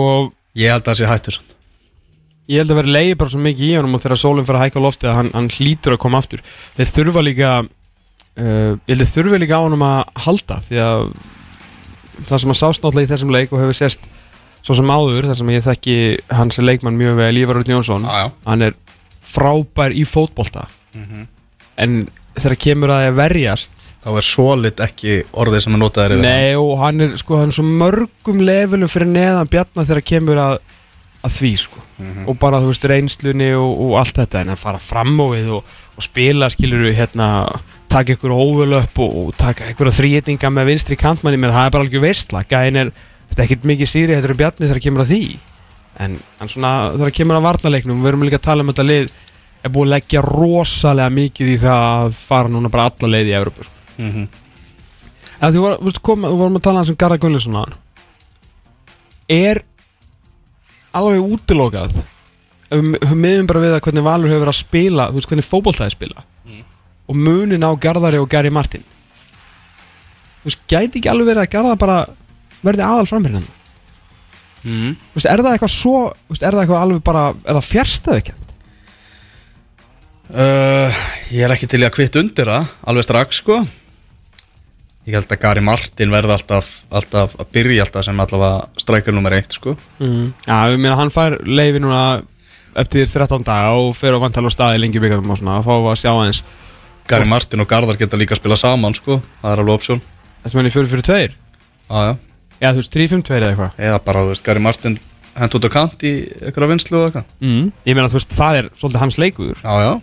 [0.58, 1.38] Ég held að það sé hættur.
[2.47, 4.65] ég held að verði leiði bara svo mikið í honum og þegar sólinn fyrir að
[4.67, 6.43] hækka lofti að hann, hann hlýtur að koma aftur.
[6.78, 11.06] Þeir þurfa líka uh, Ég held að þurfi líka á honum að halda Því að
[12.28, 14.04] það sem að sást náttúrulega í þessum leik og hefur sést
[14.63, 15.95] svo sem áður, þar sem ég þekki
[16.32, 18.30] hans leikmann mjög vel, Ívar Rútt Jónsson já.
[18.45, 18.78] hann er
[19.23, 20.67] frábær í fótbolta
[21.84, 21.97] en
[22.38, 26.56] þegar kemur að það verjast Þá er solid ekki orðið sem að nota þér Nei
[26.60, 30.58] og hann er sko hann er svo mörgum levelum fyrir neðan bjarnar þegar kemur að,
[31.23, 31.84] að því sko.
[32.27, 35.53] Og bara þú veist reynslunni og, og allt þetta en að fara fram á við
[35.56, 37.29] og, og spila skilur við hérna
[37.93, 41.75] taka ykkur óvölu upp og, og taka ykkur þrýetninga með vinstri kantmanni menn það er
[41.77, 42.93] bara alveg veistla gæðin er
[43.34, 45.23] er ekkert mikið síri þetta er bjarni þegar kemur að því.
[46.03, 49.13] En, en svona þegar kemur að varnaleiknum við erum líka að tala um þetta lið
[49.63, 53.36] er búið að leggja rosalega mikið í það að fara núna bara alla leið í
[53.39, 53.76] Evropu sko.
[53.97, 54.28] mm -hmm.
[55.43, 55.78] Ef þú, var,
[56.38, 57.73] vorum að tala um Garðar Gunnlaugsson á hann
[59.28, 59.63] Er
[60.93, 65.45] alveg við miðum bara við að hvernig Valur hefur verið að spila þú veist hvernig
[65.45, 66.23] fótboltaði spila
[67.08, 68.84] og munin á Garðari og Gary Martin.
[70.41, 72.06] Þú veist gæti ekki alveg verið að Garðar bara
[72.63, 73.47] verði aðal framherinn
[74.63, 74.95] mm.
[74.95, 77.69] þú veist er það eitthvað svo þú veist er það eitthvað alveg bara er það
[77.69, 78.36] fjärstaðu ekki
[80.31, 80.99] uh,
[81.33, 83.63] Ég er ekki til að kvitt undir það Alveg strax sko.
[85.03, 89.33] Ég held að Gary Martin verði alltaf, alltaf að byrja alltaf sem allavega strækjur nummer
[89.36, 89.73] eitt sko.
[89.99, 90.29] Mm.
[90.45, 92.21] Já, ég meina hann fær leiði núna
[92.79, 95.57] eftir 13 daga og fer á vantal á staði lengi byggðum og svona.
[95.59, 96.39] Að fá að sjá aðeins
[97.12, 99.19] Gary Martin og Garðar geta líka að spila saman sko.
[99.41, 100.01] Það er alveg option.
[100.45, 102.13] Þetta menn í 4-4-2 ah, já.
[102.63, 103.75] Já, þú veist 3-5-2 eða eitthvað.
[103.89, 104.97] Eða bara, þú veist, Gary Martin
[105.36, 107.38] hent út á kant í einhverja vinslu og eitthvað.
[107.43, 107.69] Mm.
[107.91, 109.93] Ég meina þú veist, það er svolítið hans leikur Já, já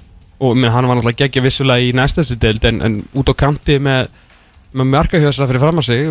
[0.40, 3.35] og ég meina hann var náttúrulega geggja vissulega í næstastu deild en, en út á
[3.37, 4.09] kanti með
[4.70, 6.09] með mjarkahjösa fyrir fram að sig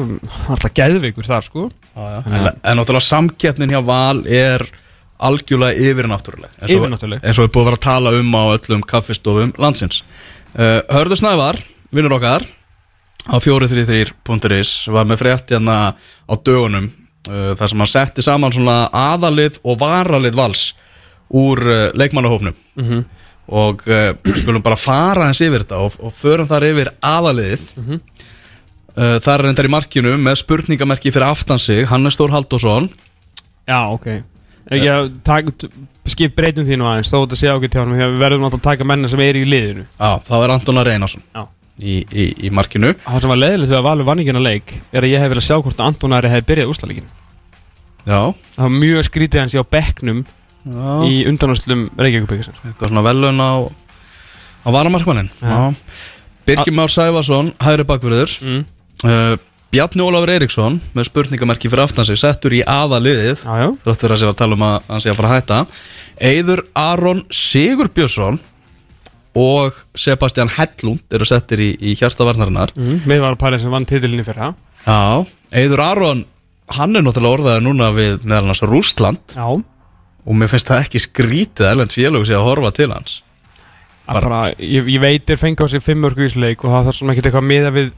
[0.52, 1.70] alltaf geðveikur þar sko.
[1.96, 2.20] Já, já.
[2.28, 4.66] En, en náttúrulega samkeppnin hjá Val er
[5.20, 6.72] algjörlega yfirnáttúruleg eins
[7.20, 10.02] eins og við búum að vera að tala um á öllum kaffistofum landsins.
[10.56, 11.60] Uh, Hörðu Snævar,
[11.96, 12.46] vinnur okkar
[13.28, 16.90] á 433.is var með frétt hérna á dögunum
[17.28, 20.70] uh, þar sem hann setti saman svona aðalið og varalið vals
[21.30, 22.56] úr uh, leikmannahópnum.
[22.80, 23.08] Mhm.
[23.50, 28.00] Og uh, skulum bara fara eins yfir þetta og, og förum þar yfir aðaliðið Mhm.
[28.96, 32.90] uh, það er reyndar í markinu með spurningamerki fyrir aftan sig Hannes Þór Halldórsson.
[33.70, 34.10] Já, ok.
[34.70, 35.70] T-
[36.10, 38.68] skip breytum því nú aðeins þó þetta sé ágætt hjá hann við verðum náttúrulega að
[38.70, 39.84] taka menna sem er í liðinu.
[40.00, 41.44] Já, það er Antona Reynarsson Já.
[41.82, 42.94] í, í, í markinu.
[43.06, 45.48] Það sem var leiðilegt við að valur vanningina leik er að ég hef verið að
[45.50, 47.10] sjá hvort að Antonari hefði byrjað úrslagleikin
[48.10, 48.22] Já,
[48.56, 50.24] Það var mjög skrítið hans í á bekknum
[50.68, 50.88] Já.
[51.08, 53.52] í undanúrslum Reykjavík-byggisins eitthvað svona velun á
[54.66, 55.30] á varamarkmannin.
[56.48, 58.66] Birgir Már Sæfarsson, hægri bakverður mm.
[59.06, 59.36] uh,
[59.70, 64.30] Bjarni Ólafur Eiríksson með spurningamerki fyrir aftan sig settur í aðaliðið þrátt fyrir að sé
[64.32, 65.60] að tala um að hann sé að fara að hætta.
[66.26, 68.40] Eiður Aron Sigurbjörnsson
[69.40, 73.04] og Sebastian Hellund eru settir í, í hjartavarnarinnar mm.
[73.06, 74.56] Við varum parið sem vann titilinni fyrir það
[74.90, 75.28] Já,
[75.62, 76.24] Eiður Aron
[76.74, 79.62] hann er náttúrulega orðaði núna við meðal hans Rústland Já
[80.30, 83.16] og mér finnst það ekki skrítið að erlend félög sé að horfa til hans.
[84.10, 86.98] Bara, bara, ég, ég veit þeir fengi á sig fimm mörg leik og það þarf
[86.98, 87.92] svona ekkert eitthvað miða við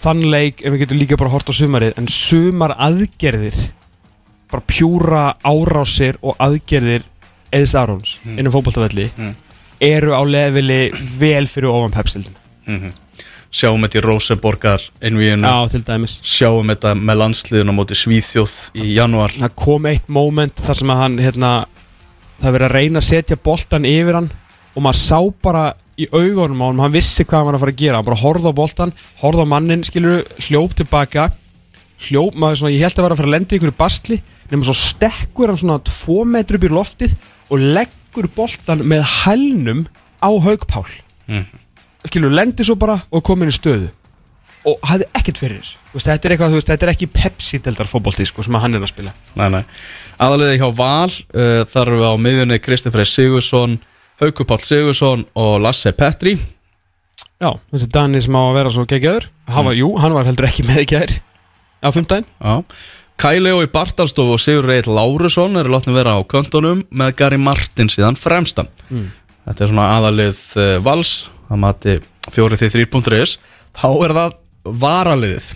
[0.00, 1.96] þann leik ef við getum líka bara hort á sumarið.
[2.00, 3.58] En sumar aðgerðir
[4.50, 7.04] bara pjúra árásir og aðgerðir
[7.52, 8.38] eðs Arons Mm.
[8.38, 9.34] innum fótboltavelli Mm.
[9.80, 12.34] eru á leveli vel fyrir ofan pepsildin
[12.66, 12.92] mm
[13.50, 15.42] Sjáum þetta í Rosenborgar innvíðinu
[16.22, 19.32] Sjáum þetta með landsliðun á móti Svíþjóð í janúar.
[19.34, 21.50] Það kom eitt moment þar sem að hann hérna,
[22.40, 24.30] það verið að reyna að setja boltan yfir hann
[24.74, 25.64] og maður sá bara
[26.00, 28.00] í augunum á hann, hann vissi hvað hann var að fara að gera.
[28.00, 31.28] Hann bara horfði á boltan, horfði á mannin skilur, hljóp tilbaka.
[32.00, 34.16] Hljóp, maður svona, ég held að vera að fara að lenda í ykkur basli,
[34.48, 37.16] nema svo stekkur hann svona tvo metri upp í loftið
[37.50, 39.84] og leggur boltan með hælnum
[40.20, 40.86] á haugpál
[41.28, 41.46] mm.
[42.08, 43.90] skilur, lendi svo bara og komin í stöðu
[44.68, 45.78] og hafði ekkert fyrir þessu.
[45.94, 48.92] Þetta er eitthvað, veist, þetta er ekki Pepsi-deldar fótbolti sko, sem að hann er að
[48.92, 49.14] spila.
[49.40, 49.62] Nei, nei.
[50.20, 53.78] Aðaliði hjá Val uh, Þar eru við á miðjunni Kristinn Freyr Sigursson
[54.20, 56.36] Haukur Páll Sigursson og Lasse Petri.
[57.40, 60.66] Já, þessi Dani sem á að vera svo hann var, Jú, hann var heldur ekki
[60.68, 60.98] með ekki
[61.80, 62.64] á fimmtæðin Já.
[63.20, 68.68] Kæli og Sigur Reit Lárusson eru látni vera á köntunum með Gary Martin síðan fremstan.
[68.88, 69.10] Mm.
[69.48, 71.96] Þetta er svona aðalið uh, Vals að mati
[72.30, 73.38] 4-3.is
[73.76, 75.50] þá er það varaliðið.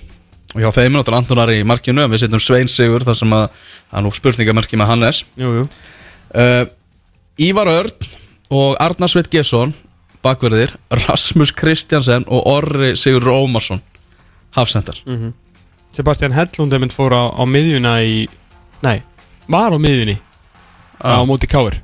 [0.54, 3.46] Og hjá þeim er náttúrulega Antonari í markinu við setjum Svein Sigur þar sem að
[3.58, 5.22] það er nú spurningamerki með Hannes.
[5.40, 5.64] Jú, jú.
[6.34, 6.64] Uh,
[7.42, 8.06] Ívar Örn
[8.54, 9.74] og Arnar Sveit Gesson
[10.24, 10.72] bakverðir,
[11.04, 13.82] Rasmus Kristjansen og Orri Sigur Rómarsson
[14.56, 15.00] hafsendar.
[15.94, 18.24] Sebastian Hellund einmitt fór á, á miðjuna í
[18.84, 18.98] Nei,
[19.50, 20.16] var á miðjunni
[21.02, 21.26] á Já.
[21.26, 21.80] móti Káir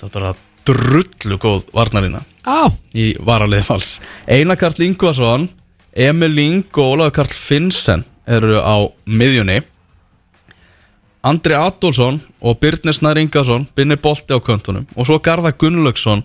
[0.00, 3.96] Þetta er að drullu góð varnarina Á, í varaliði vals.
[4.30, 5.48] Einar Karl Ingvason
[5.96, 8.76] Emil Ling og Ólafur Karl Finnsen eru á
[9.08, 9.62] miðjunni
[11.26, 16.20] Andri Adolfsson og Birnir Snær Ingason binni bolti á köntunum og svo Garðar Gunnlaugsson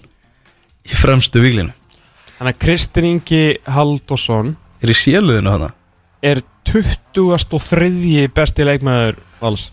[0.84, 1.72] í fremstu viglinu
[2.36, 5.70] þannig að Kristinn Ingi Halldórsson er í séluðinu hana
[6.22, 8.28] er 23.
[8.36, 9.70] besti leikmaður vals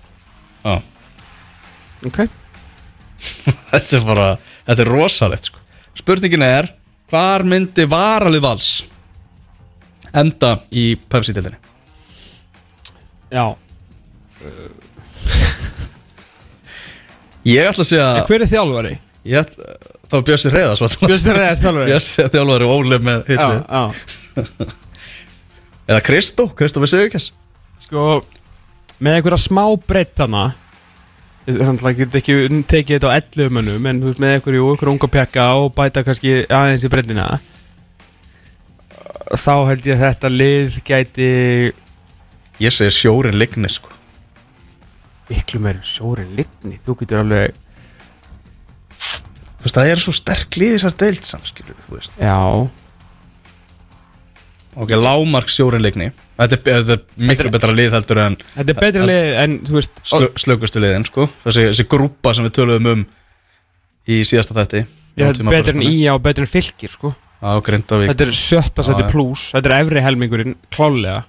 [0.62, 0.78] Já.
[2.06, 2.20] Ok
[3.72, 4.26] Þetta er bara,
[4.62, 5.58] þetta er rosalegt sko.
[5.98, 6.68] Spurningin er
[7.10, 8.68] Hvar myndi varalið vals
[10.16, 11.58] Enda í Pepsi-dildinni
[13.28, 13.44] Já.
[17.48, 18.94] Ég ætla að segja En hver er þjálfari?
[19.28, 19.76] ég ætla,
[20.08, 21.90] Það var Bjössi Reyðars Björnsson Reyðars þjálfari.
[21.92, 24.76] Bjössi er þjálfari og Ólef með Já, hitlið já.
[25.88, 27.30] Eða Kristó, Kristó við Sigurkess
[27.84, 28.06] Sko
[29.04, 30.46] Með einhverja smá breytt hana
[31.48, 32.34] Þannig að get ekki
[32.68, 36.34] tekið þetta á 11 mönnum En þú veist með einhverju unga pjekka Og bæta kannski
[36.48, 37.28] aðeins í breyttina
[39.28, 41.28] Þá held ég að þetta lið gæti
[42.58, 43.92] Ég segi sjórin ligni sko.
[45.28, 47.56] Miklu meir sjórin ligni Þú getur alveg
[49.58, 50.94] Þú veist, það er svo sterk lið þessar
[51.88, 52.12] þú veist.
[52.22, 52.34] Já.
[54.78, 56.12] Ok, lámark sjórin ligni.
[56.38, 59.30] Þetta er, þetta er miklu Þetta er- betra lið heldur en Þetta er betra lið
[59.42, 61.26] en þú veist slö, slökustu liðin sko.
[61.42, 63.02] Þessi, þessi grúpa sem við töluðum um
[64.06, 64.54] í síðasta
[65.26, 68.12] held betur en Ía og betur en fylgir sko á Grindavík.
[68.12, 71.24] Þetta er sjötta seti pluss Þetta er efri helmingurinn klálega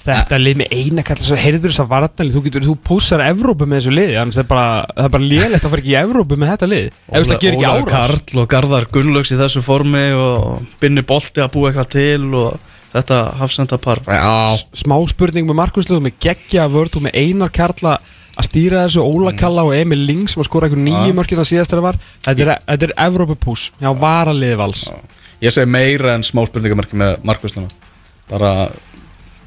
[0.00, 3.66] Þetta lið með eina kalla svo heyrður þess að varnalið þú, getur, þú púsar Evrópu
[3.68, 6.38] með þessu liði annars er bara, það er bara lélætt að fara ekki í Evrópu
[6.40, 6.86] með þetta lið.
[6.88, 7.90] Ef þú veist að gera ekki árás.
[7.92, 12.70] Karl og Garðar Gunnlaugs í þessu formi og Binni Bolti að búa eitthvað til og
[12.94, 14.00] þetta hafsendapar.
[14.80, 17.98] Smá spurning með Markus Ljóð með geggja vörd og með einar karla
[18.40, 21.16] að stýra þessu Óla Kalla og Emil Ling sem að skora eitthvað nýju Já.
[21.20, 21.98] mörkið það síðast þegar var.
[22.26, 24.84] Þetta er, þetta er Evrópu pús já, varaliði vals.
[25.40, 27.68] Ég segi meira en smá spurningamarki með Markuslana
[28.30, 28.54] bara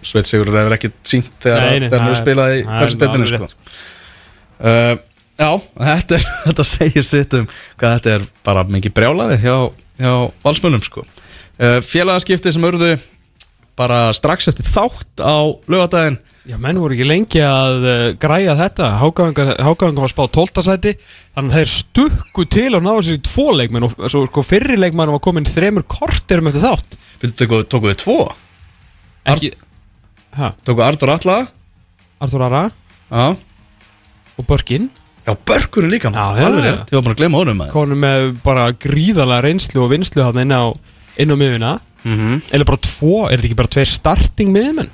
[0.04, 3.68] Sveit Sigur hefur ekki sínt þegar, það er- spilað í það er alveg sko.
[4.60, 4.96] uh,
[5.34, 7.48] Já, þetta, er, þetta segir sitt um
[7.80, 9.56] hvað þetta er bara mikið brjálaði hjá,
[10.04, 10.12] hjá
[10.44, 11.06] valsmönnum sko.
[11.58, 12.92] uh, Félagaskipti sem urðu
[13.80, 15.34] bara strax eftir þátt á
[15.72, 18.88] lögadaginn Já, menn voru ekki lengi að uh, græja þetta.
[19.00, 20.64] Hákaðingar var spáð 12.
[20.66, 20.92] sæti.
[21.38, 24.76] Þannig að þeir stukku til og náðu sér í tvo leikmenn og svo sko fyrri
[24.76, 26.98] leikmenn var komin þremur korterum eftir þátt.
[27.24, 28.18] Við tókuðu tóku tvo?
[29.32, 29.54] Ekki
[30.36, 31.38] Hæ, Tókuðu Artur Alla
[32.26, 32.64] Artur Ara?
[33.08, 33.26] Já,
[34.36, 34.90] og Börkin?
[35.24, 37.62] Já Börkur er líka Alveg rétt, Ég var bara að gleyma honum.
[37.72, 40.76] Konum með bara gríðalega reynslu og vinslu hann inn á
[41.16, 42.42] inn á miðuna Mhm.
[42.52, 44.90] Eða bara tvo, er þetta ekki bara tveir starting miðmenn?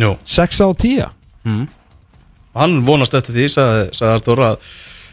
[0.00, 0.12] Jú.
[0.24, 1.06] 6 á 10
[1.46, 1.66] mm.
[2.56, 4.70] Hann vonast eftir því, sagði, sagði Artur að,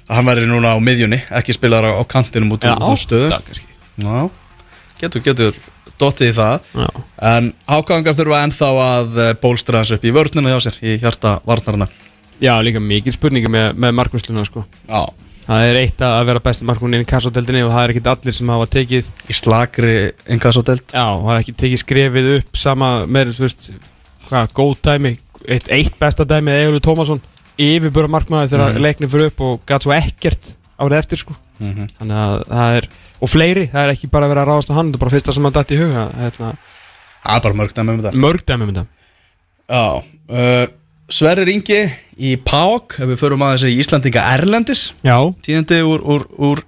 [0.08, 3.32] að hann væri núna á miðjunni ekki spilar á, á kantinum út úr stöðu.
[5.00, 5.58] Getur, getur
[6.00, 6.70] dottið í það.
[6.80, 6.88] Já,
[7.34, 11.36] En ákvæðingar þurfa ennþá að eh, bólstra hans upp í vörnina hjá sér Í hjarta
[11.48, 11.90] varnarina
[12.44, 14.66] Já líka mikil spurningi með, með markvösluna sko.
[14.88, 15.04] Já.
[15.44, 18.36] Það er eitt að vera besti markmann inn í kassodeldinni og það er ekkit allir
[18.38, 19.96] sem hafa tekið Í slagri
[20.32, 23.68] inkassodelt Já, og hafa ekki tekið skrefið upp sama með, þú veist,
[24.30, 25.14] hvað, góð dæmi
[25.48, 27.22] eitt, eitt besta dæmi er Egilur Tómasson
[27.60, 28.84] yfirbúra markmaður þegar mm.
[28.84, 31.36] leiknir fyrir upp og gæt svo ekkert árið eftir sko.
[31.62, 32.88] Mm Þannig að það er,
[33.20, 35.36] og fleiri, það er ekki bara verið að ráðast á hann, það er bara fyrsta
[35.36, 36.54] sem hann dætt í huga hérna,
[37.24, 38.20] Það er bara mörg dæmi um þetta.
[38.20, 38.86] Mörg dæmi um þetta.
[39.74, 40.66] Já uh,
[41.14, 41.78] Sverrir Ingi
[42.20, 44.82] í PÁK Ef við förum að þessi Íslandinga Erlendis.
[45.06, 46.64] Já, Tíðindi úr, úr, úr,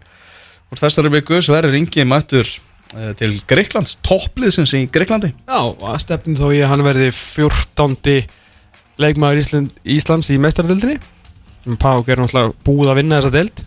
[0.71, 2.47] úr þessari viku Sverrir Ingi mættur
[3.19, 8.27] til Greiklands Toppliðsins í Greiklandi já, að stefnum þó ég að hann verði 14.
[9.01, 10.99] leikmaður Ísland, Íslands í meistardildinni
[11.65, 13.65] sem Pák er náttúrulega búið að vinna þessa deild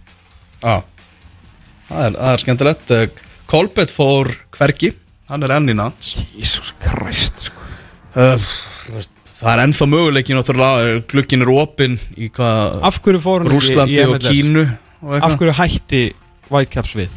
[0.62, 0.76] Já
[1.88, 3.04] Það er, það er skemmtilegt Uh,
[3.48, 4.92] Kolbett fór hvergi
[5.28, 7.68] Hann er enn í natt Jésús Krist sko.
[8.16, 8.50] uh,
[9.38, 10.40] Það er ennþá möguleikin
[11.11, 12.26] glukkin er opinn í
[13.52, 14.18] Rúslandi og?
[14.24, 14.64] Kínu
[15.04, 16.02] og Af hverju hætti
[16.50, 17.12] Whitecaps við?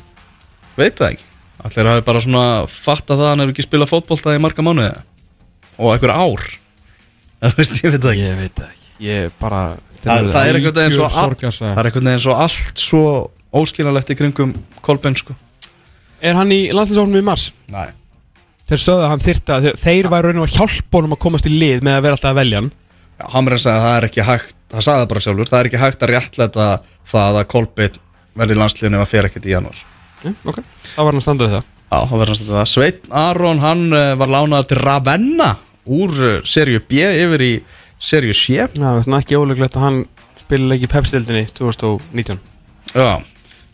[0.77, 1.30] Veit það ekki
[1.61, 4.91] Allir hafi bara svona fattað það að hann hefur ekki spilað fótbolta í marga mánuði.
[5.77, 6.47] Og einhver ár.
[7.41, 8.25] Það veist, ég veit það ekki.
[8.27, 8.89] Ég veit það ekki.
[9.01, 9.61] Ég bara
[10.01, 11.35] Það- það er einhvern veginn svo all-.
[11.37, 13.01] Það er einhvern veginn svo allt svo
[13.61, 15.35] óskilalegt í kringum Kolben sko.
[16.21, 17.51] Er hann í landslýsóknum í mars?
[17.69, 17.89] Nei.
[18.69, 21.53] Þeir sögðu að hann þyrta Þeir, væri raun og að hjálpa honum að komast í
[21.53, 22.71] lið með að vera alltaf að velja hann.
[23.19, 25.69] Já, Hamren sagði að það er ekki hægt Það sagði það bara sjálfur Það er
[25.69, 26.67] ekki hægt að réttlæta
[27.11, 27.97] það að Kolben
[28.41, 29.81] verði ef að fer ekkert í janúar.
[29.81, 29.90] ja,
[30.29, 30.61] ok.
[30.93, 31.67] Það var hann að standa við það.
[31.91, 32.69] Já, það verður næstu það.
[32.71, 35.49] Sveitn Aron, hann eh, var lánað til Ravenna
[35.91, 37.51] úr eh, seríu B yfir í
[38.01, 38.61] seríu C.
[38.61, 39.99] Já, það er ekki óleglegt að hann
[40.39, 42.39] spila ekki í Pepsi-dildinni 2019
[42.95, 43.21] Já,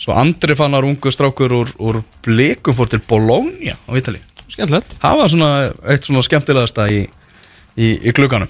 [0.01, 4.95] svo Andri fannar ungu strákur úr, úr blikum fór til Bologna á Ítali Skemmtilegt.
[5.01, 5.49] Það var svona
[5.91, 7.01] eitt svona skemmtilegasta í,
[7.77, 8.49] í, í klukkanum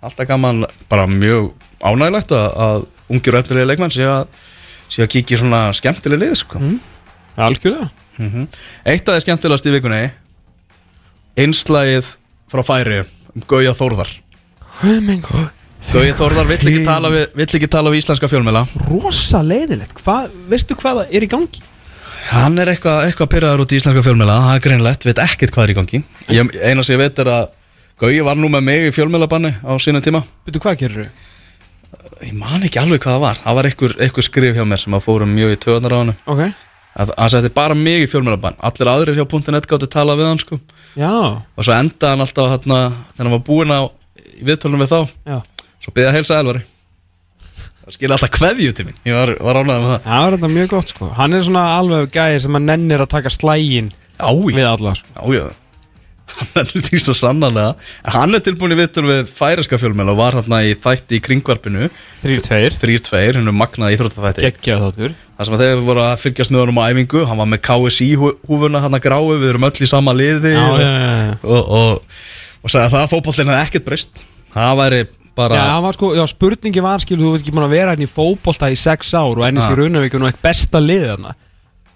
[0.00, 1.50] Alltaf gaman, bara mjög
[1.84, 4.30] ánægilegt að, að ungir og eftirlega leikmann sé að,
[4.88, 6.60] sé að kíkja svona skemmtileg lið sko.
[7.36, 7.90] Algjörlega.
[8.18, 8.48] Mm
[8.84, 10.02] Eitt af það skemmtilegast í vikunni
[11.40, 12.14] Einslægið
[12.50, 13.00] frá færi
[13.34, 14.10] um Gauja Þórðar.
[14.80, 20.02] Gauja Þórðar vill ekki tala við, vill ekki tala við íslenska fjölmela Rosa leiðilegt
[20.50, 21.62] veistu hvað er í gangi?
[22.30, 25.64] Hann er eitthvað eitthva pyrraður út í íslenska fjölmela Það er greinlegt, veit ekkert hvað
[25.64, 26.02] er í gangi.
[26.28, 27.48] Ég, Eina sem ég veit er að
[28.00, 30.22] Gauji var nú með mig í fjölmelabanni á sínum tíma.
[30.46, 31.26] Veitu hvað gerir þau?
[32.24, 33.40] Ég man ekki alveg hvað það var.
[33.44, 36.12] Það var einhver, einhver skrif hjá mér sem að fórum mjög í töðunar á hann
[36.28, 36.42] Ok
[36.96, 40.42] að Hann setti bara mig í fjölmelabann Allir aðrir hjá .net gáttu tala við hann
[40.42, 40.60] sko.
[40.98, 41.12] Já.
[41.54, 42.80] Og svo endaði hann alltaf hérna,
[43.14, 43.80] Þegar hann var búinn á
[44.40, 45.00] í viðtölunum við þá.
[45.28, 45.38] Já.
[45.80, 46.66] Svo byggði að heilsa Elvari.
[47.80, 48.98] Það skilja alltaf kveðju til mín.
[49.08, 50.10] Ég var, var ánægð með það.
[50.10, 51.08] Var þetta mjög gott sko.
[51.16, 55.14] Hann er svona alveg gæði sem að nennir að taka slægin Já, við alla sko.
[55.16, 55.48] Já, já.
[56.54, 57.72] Hann er því svo sannarlega.
[58.04, 61.24] En Hann er tilbúin í viðtöl við færiska fjölmjöl og var hérna í þætti í
[61.26, 61.88] kringvarpinu.
[62.20, 62.76] Þrýr tveir.
[62.84, 64.46] 3-2, hennu magnaði íþróttaþætti.
[64.46, 67.46] Gekkjað þáttur Það sem að þeir voru að fylgjast með honum á æfingu Hann var
[67.48, 70.80] með KSI hú- húfuna hann að gráu Við erum öll í sama liði Já, og,
[70.82, 71.38] já, já, já.
[71.48, 72.18] og, og,
[72.60, 74.22] og sagði að það fótbollin hefði ekkert breyst
[74.52, 74.98] Það væri
[75.40, 78.04] bara Já, var sko, já, spurningi var skil, þú veit ekki búin að vera hérna
[78.04, 79.72] í fótbolta í sex ár og ennins Ja.
[79.72, 81.32] í Raunavík og nú eitt besta lið þarna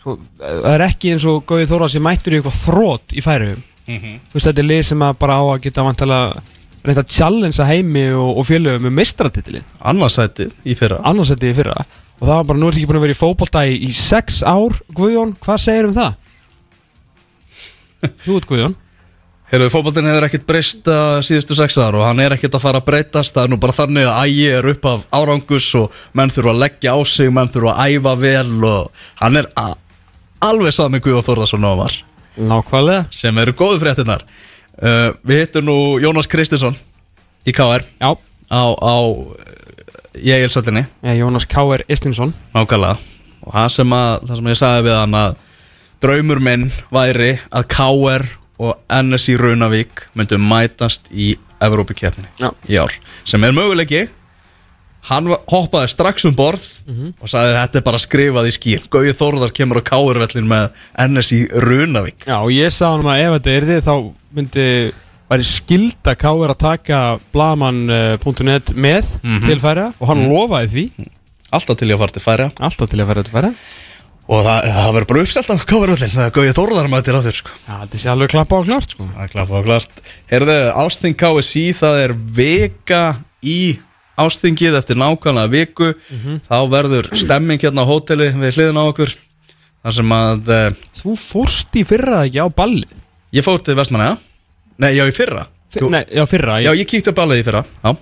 [0.04, 3.62] Svo, það er ekki eins og Gauði Þóra sem mættur í eitthvað þrótt í færiðum
[3.85, 4.12] Mhm.
[4.33, 6.18] Þú veist, þetta er lið sem bara á að geta vantala
[6.85, 11.74] reynda að challengea heimi og, félögum með mestratitilin annarsætið í fyrra annarsætti í fyrra
[12.20, 14.40] og það var bara, nú er ekki búin að vera í fótbolta í, í sex
[14.46, 16.16] ár Guðjón, hvað segir um það?
[18.24, 18.74] Þú ert Guðjón.
[19.53, 22.81] Heyrðu, fótbollin hefur ekkert breyst uh, síðustu sex ár og hann er ekkert að fara
[22.81, 23.35] að breytast.
[23.37, 26.62] Það er nú bara þannig að ægi er upp af árangus og menn þurfa að
[26.64, 29.50] leggja á sig menn þurfa að æfa vel og hann er
[30.48, 31.98] alveg sami Guðjón Þórðarsson og var.
[32.35, 33.07] Nákvæmlega.
[33.14, 34.24] Sem eru góðu fréttinnar
[34.83, 36.74] uh, Við hittum nú Jónas Kristinsson
[37.46, 38.11] í KR Já,
[38.50, 38.96] á, á
[40.22, 41.85] ég eilsöllinni ég, Jónas K.R.
[41.90, 42.96] Istinsson nákvæmlega.
[43.44, 45.37] Og það sem, að, það sem ég sagði við hann að
[46.05, 48.27] draumur minn væri að KR
[48.64, 51.33] og NSI Raunavík myndu mætast í
[51.64, 52.50] Evrópikeppninni Já.
[52.68, 52.92] í ár
[53.27, 54.07] sem er möguleiki.
[55.05, 56.62] Hann hoppaði strax um borð
[57.20, 61.42] og sagði þetta er bara skrifað í skín Gauði Þórðar kemur á KR-vellin með NSI
[61.61, 63.94] Raunavík Já, og ég sagði hann að ef þetta er þið þá
[64.38, 64.64] myndi
[65.30, 66.52] væri skilda K.R.
[66.52, 67.00] að taka
[67.34, 69.14] blaman.net með
[69.46, 71.08] til færa og hann lofaði því.
[71.54, 72.50] Alltaf til ég að fara til færa.
[72.58, 73.52] Alltaf til að færa til færa.
[74.24, 77.56] Og það, það verður bara uppselt á KR-vellin þegar Gauði Þórðar mætir á þér sko.
[77.66, 79.08] Já, þetta sé alveg klappa á klart sko.
[79.10, 79.98] Það er klappa og klart.
[80.30, 83.02] Herðu, Ásting KSI, það er vika
[83.44, 83.58] í
[84.24, 85.90] Ástingið eftir nákvæmlega viku.
[86.48, 89.12] Þá verður stemming hérna á hóteli við hliðin á okkur
[89.84, 92.94] þar sem að uh, Þú fórst í fyrra ekki á ballið?
[93.34, 94.16] Ég fór til Vestmanna Já,
[94.94, 96.87] já, í fyrra Fyr, Nei, já, fyrra Já, ég...
[96.90, 97.94] kíkti á ballið í fyrra Já,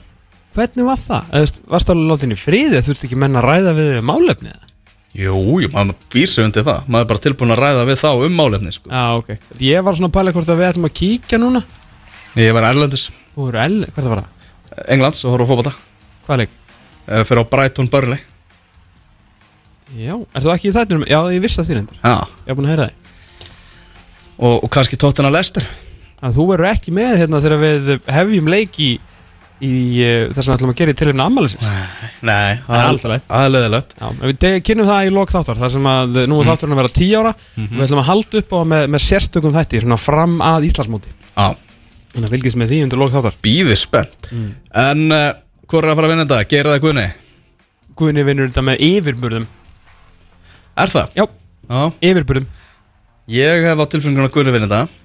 [0.56, 1.28] Hvernig var það?
[1.32, 2.80] Eða, veist, Varst alveg látin í friði?
[2.85, 4.52] Þurfti ekki menn að ræða við þér málefni?
[4.52, 4.68] eða?
[5.12, 8.08] jú, jú, maður býr sig undir það Maður er bara tilbúin að ræða við þá
[8.26, 8.88] um málefni sko.
[8.92, 11.62] Já, ok Ég var svona að pæla hvort að við ætlum að kíkja núna
[12.40, 13.06] Ég var Erlendis,
[13.37, 14.26] Þú eru L, hvert að fara?
[14.92, 15.72] Englands og horfa á fótbolta
[16.26, 16.54] Hvað leik?
[17.08, 18.20] uh, Fyrir á Brighton Burnley
[20.00, 21.04] Já, er þú ekki í þættinum?
[21.08, 22.14] Já, ég vissi að þín endur Já,
[22.46, 22.98] Ég er búin að heyra þig
[24.42, 25.66] og, og kannski tóttina Lester
[26.22, 28.90] Þannig að þú verður ekki með hérna þegar við hefjum leik í,
[29.62, 29.72] í
[30.06, 31.72] uh, þess að við ætlum að gera í tilhörna ammælisins
[32.22, 33.24] Nei, Það er alltaf leið.
[33.26, 36.38] Það er leðilegt Já, en við kynnum það í lok þáttar þar sem að nú
[36.38, 37.32] er þátturinn að vera 10 ára.
[37.58, 41.11] Og við ætlum að halda upp á með, með sérstökum þætti svona fram að Íslandsmóti.
[41.35, 41.48] Já,
[42.12, 43.37] Þannig að fylgjast með því undir lok þáttar.
[43.42, 44.30] Býði spennt.
[44.87, 45.26] En uh,
[45.66, 46.48] hvað er að fara að vinna þetta?
[46.52, 47.04] Gera það Guðni?
[47.98, 49.46] Guðni vinnur þetta með yfirburðum.
[50.82, 51.14] Er það?
[51.18, 51.24] Já,
[51.72, 51.80] Já.
[52.12, 52.50] Yfirburðum.
[53.32, 55.02] Ég hef á tilfengunum að Guðni vinna þetta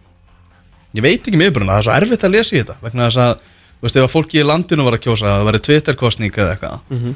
[0.96, 3.22] Ég veit ekki með yfirbruna, það er svo erfitt að lesa í þetta vegna þess
[3.24, 3.48] að,
[3.78, 6.54] þú veist, ef að fólki í landinu var að kjósa að það væri Twitter-kostning eða
[6.56, 7.16] eitthvað mm -hmm.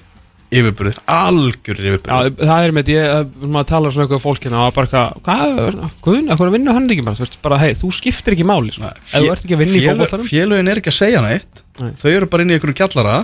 [0.52, 4.64] Yfirburðir, algjör Já, yfirburðir það er með uh, maður talar svona eitthvað um fólk hérna
[4.68, 7.92] og bara eitthvað, hvað, Guðni, hvað vinnur hann ekki bara, þú veist, bara, hei, þú
[7.96, 10.92] skiptir ekki máli, sko, ef þú ert ekki að vinna í fótboltanum Félögin er ekki
[10.92, 11.94] að segja neitt Nei.
[12.02, 13.16] Þau eru bara inn í einhverjum kjallara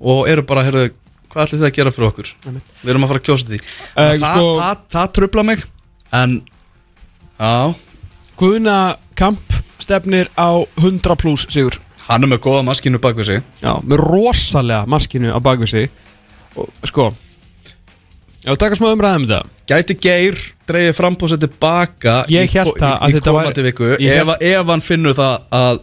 [0.00, 0.86] og eru bara, heyrðu,
[1.34, 2.32] hvað ætlir þið að gera fyrir okkur?
[2.80, 3.60] Við erum að fara að kjósa því.
[3.60, 5.64] Eh, það, sko- það, það trubla mig
[6.14, 6.34] En,
[7.38, 7.74] já,
[8.40, 8.78] Guðna
[9.18, 9.53] Kamp
[9.84, 10.48] stefnir á
[10.80, 11.76] 100 pluss sigur.
[12.08, 13.44] Hann er með góða maskinu bak við sig.
[13.62, 15.90] Já, með rosalega maskinu á bakvið sig.
[16.56, 17.12] Og sko
[18.44, 19.38] Já, taka smá umræðum þetta.
[19.70, 20.36] Gæti Geir
[20.68, 23.86] dreigið frambúsið tilbaka Ég ko- það að þetta komandi viku.
[23.96, 25.80] ég ef, hélt- ef hann finnur það að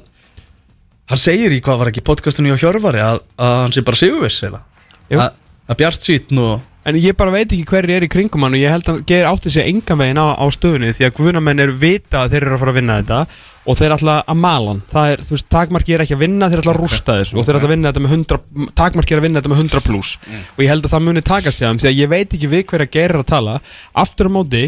[1.11, 4.43] Hann segir í hvað var ekki podcastinu hjá Hjörvari að, að hann sé bara sigurviss
[4.45, 5.33] að,
[5.67, 8.61] að Bjart sýtn og En ég bara veit ekki hverju er í kringum hann og
[8.61, 11.75] ég held að Geir átti sig engan veginn á, á stöðunni því að guðnamenn eru
[11.77, 13.19] vita að þeir eru að fara að vinna þetta
[13.61, 14.79] og þeir ætla að mala hann.
[14.89, 17.45] Það er, þú veist, takmarki er ekki að vinna, þeir ætla að rústa þessu og
[17.45, 20.15] þeir ætla að vinna þetta með 100 takmarki er að vinna þetta með 100 pluss
[20.25, 22.65] og ég held að það muni takast hjá þeim því að ég veit ekki við
[22.71, 23.59] hverja Geir er að tala.
[23.93, 24.63] Aftur á móti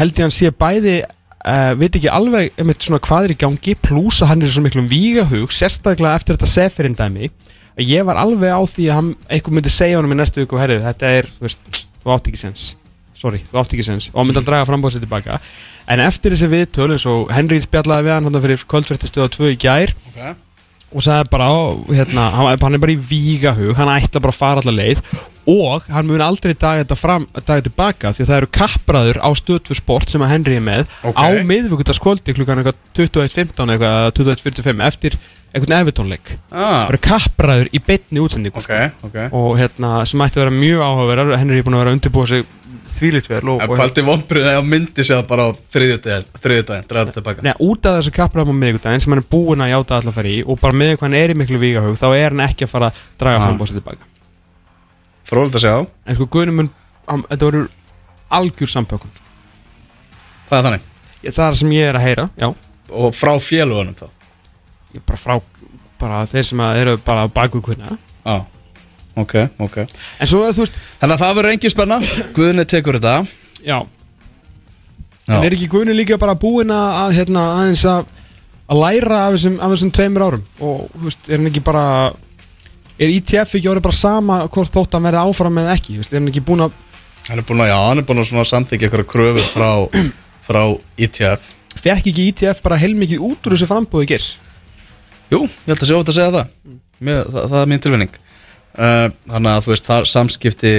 [0.00, 3.76] held ég hann sé bæði uh, veit ekki alveg um svona hvað er í gangi
[3.84, 7.28] pluss að hann er í svo miklum vígahug sérstaklega eftir þetta seferinn dæmi.
[7.28, 7.52] að
[7.82, 10.84] ég var alveg á því að hann eitthvað myndi segja honum í næstu viku herrið,
[10.86, 12.66] þetta er, þú veist, þú átt ekki sens
[13.18, 15.40] sorry, þú átt ekki sens og myndi hann draga frambóðsett tilbaka
[15.90, 19.94] en eftir þessi viðtöl eins og Henry spjallaði við hann fyrir kvöldvertistöða 2 í gær
[20.10, 20.34] okay.
[20.94, 21.48] Og sagði bara,
[21.90, 25.00] hérna, hann, er bara í vígahug hann ætla bara að fara allar leið
[25.50, 29.28] og hann mun aldrei daga þetta fram daga tilbaka því að það eru kappræður á
[29.36, 31.18] stöðfu sport sem að Henry er með Ok.
[31.18, 35.18] á miðvíkutaskvöldi klukkan eitthvað 21.15 eitthvað 21.45 eftir
[35.54, 38.72] einhvern evitónleik ah, það eru kappræður í beinni útsendingu Ok,
[39.10, 39.18] ok.
[39.36, 42.30] Og hérna sem ætti að vera mjög áhugaverðar Henry er búin að vera að undirbúa
[42.30, 42.46] sig
[42.88, 47.52] þvílitt vel og, En paldi vombrinn eða myndi sér bara á þriðjudaginn, draða tilbaka Nei,
[47.64, 50.42] út af þessu kappræðum á miðvikudaginn sem hann er búin að játa allar fara í
[50.46, 52.90] og bara með hvað hann er í miklu vígahug þá er hann ekki að fara
[52.90, 53.46] að draga Ah.
[53.46, 54.10] fram bósið tilbaka
[55.24, 55.74] Fróðilegt að sjá,
[56.06, 56.70] en sko Guðnum mun,
[57.08, 57.68] hann- þetta verður
[58.30, 59.10] algjör sampökun
[60.50, 60.82] það er þannig.
[61.24, 62.48] Ég- það er sem ég er að heyra, já.
[62.92, 64.08] Og frá félugunum þá?
[64.94, 65.40] Ég bara frá,
[65.98, 68.44] bara þeir sem að eru bara baku Guðna Já,
[69.20, 69.34] ok,
[69.66, 69.78] ok.
[70.20, 71.98] En svo að veist, Þannig að það verður engin spenna.
[72.36, 73.14] Guðni tekur þetta.
[73.64, 73.78] Já.
[75.24, 75.38] Já.
[75.38, 78.12] en er ekki Guðni líka bara búin að, að hérna, aðeins að
[78.64, 80.44] að læra af þessum, af þessum tveimur árum?
[80.60, 81.84] Og þú veist, er hann ekki bara
[82.94, 86.14] er ITF ekki orðið bara sama hvort þótt hann verði áfram eða ekki, þú veist,
[86.14, 86.80] er hann ekki búin að
[87.24, 89.68] Hann er búin að, já, hann er búin að svona samþykja eitthvað kröfur frá,
[90.48, 94.26] frá E ITF fekk ekki ITF bara heilmikið út úr þessu frambúði gers
[95.32, 96.50] Jú, ég held að sé ofta að segja það.
[97.00, 98.18] Mér, það, það er mín tilvinning
[98.74, 100.74] Þannig að þú veist, það samskipti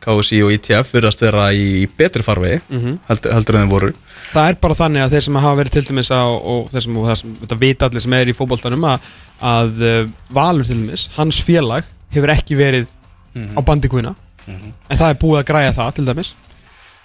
[0.00, 2.98] KSI og ITF virðast vera í betri farvegi Mhm.
[3.08, 3.90] heldur, heldur en þeim voru.
[4.32, 6.96] Það er bara þannig að þeir sem hafa verið til dæmis á, og þeir sem,
[6.96, 9.00] og sem vita allir sem er í fótboltanum að,
[9.42, 11.84] að uh, Valur til dæmis, hans félag
[12.14, 12.88] hefur ekki verið
[13.36, 14.14] á bandi Guðna
[14.48, 16.34] en það er búið að græja það til dæmis.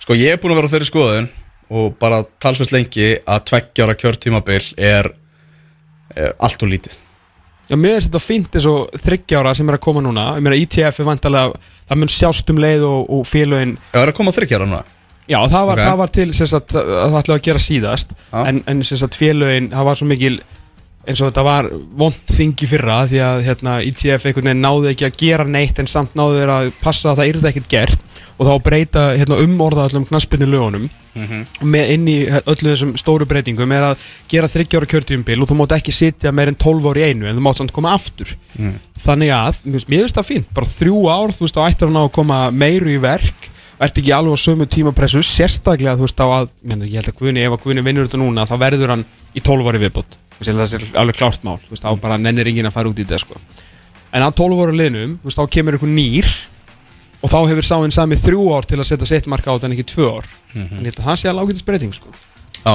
[0.02, 1.28] Sko, ég er búin að vera á þeirri skoðun
[1.70, 5.12] og bara talsveist lengi að tveggjára kjörtímabil er,
[6.16, 6.96] er allt og lítið
[7.70, 10.58] Já, mér finnst þetta fínt eins og þryggjára sem er að koma núna ég meina
[10.62, 11.56] ITF er vantarlega,
[11.90, 14.84] það mun sjást um leið og, og félögin Já, er að koma þryggjára núna
[15.26, 15.86] Já, það var, Ok.
[15.90, 18.44] það var til sem sagt, að það ætlaði að gera síðast Já.
[18.46, 20.36] en, en sem sagt, félögin, það var svo mikil
[21.06, 21.68] eins og þetta var
[22.02, 25.90] vond þingi fyrra því að hérna, ITF einhvern veginn náði ekki að gera neitt en
[25.90, 28.06] samt náði þeir að passa að það yrði ekkert gert
[28.36, 30.90] og þá breyta hérna, umorða allum knaspinu lögunum.
[31.64, 35.76] Með inn í öllu þessum stóru breytingum er að gera þryggjára kjörtíumbil og þú mátt
[35.78, 38.34] ekki sitja meir en 12 ár í einu en þú mátt samt koma aftur.
[39.00, 40.50] Þannig að, mér finnst- það fínt.
[40.54, 43.48] Bara þrjú ár, þú veist, á ættir hann á að koma meiru í verk.
[43.80, 47.18] Ert ekki alveg á sömu tímapressu sérstaklega, þú veist, á að menn, ég held að
[47.20, 49.06] Guðni, ef að Guðni vinnur þetta núna þá verður hann
[49.36, 50.16] í 12 ári viðbót.
[50.36, 52.88] Þú veist, það sé alveg klárt mál, þú veist, þá bara nennir enginn að fara
[52.92, 53.36] út í þetta, sko.
[54.16, 56.26] En á 12 ára liðnum, þú veist, þá kemur einhver nýr
[57.22, 59.76] og þá hefur sáinn sami þrjú ár til að setja sitt marka á þetta en
[59.78, 60.30] ekki tvö ár.
[60.56, 62.12] En ég held að það sé alveg ágætis breyting, sko.
[62.66, 62.74] Já,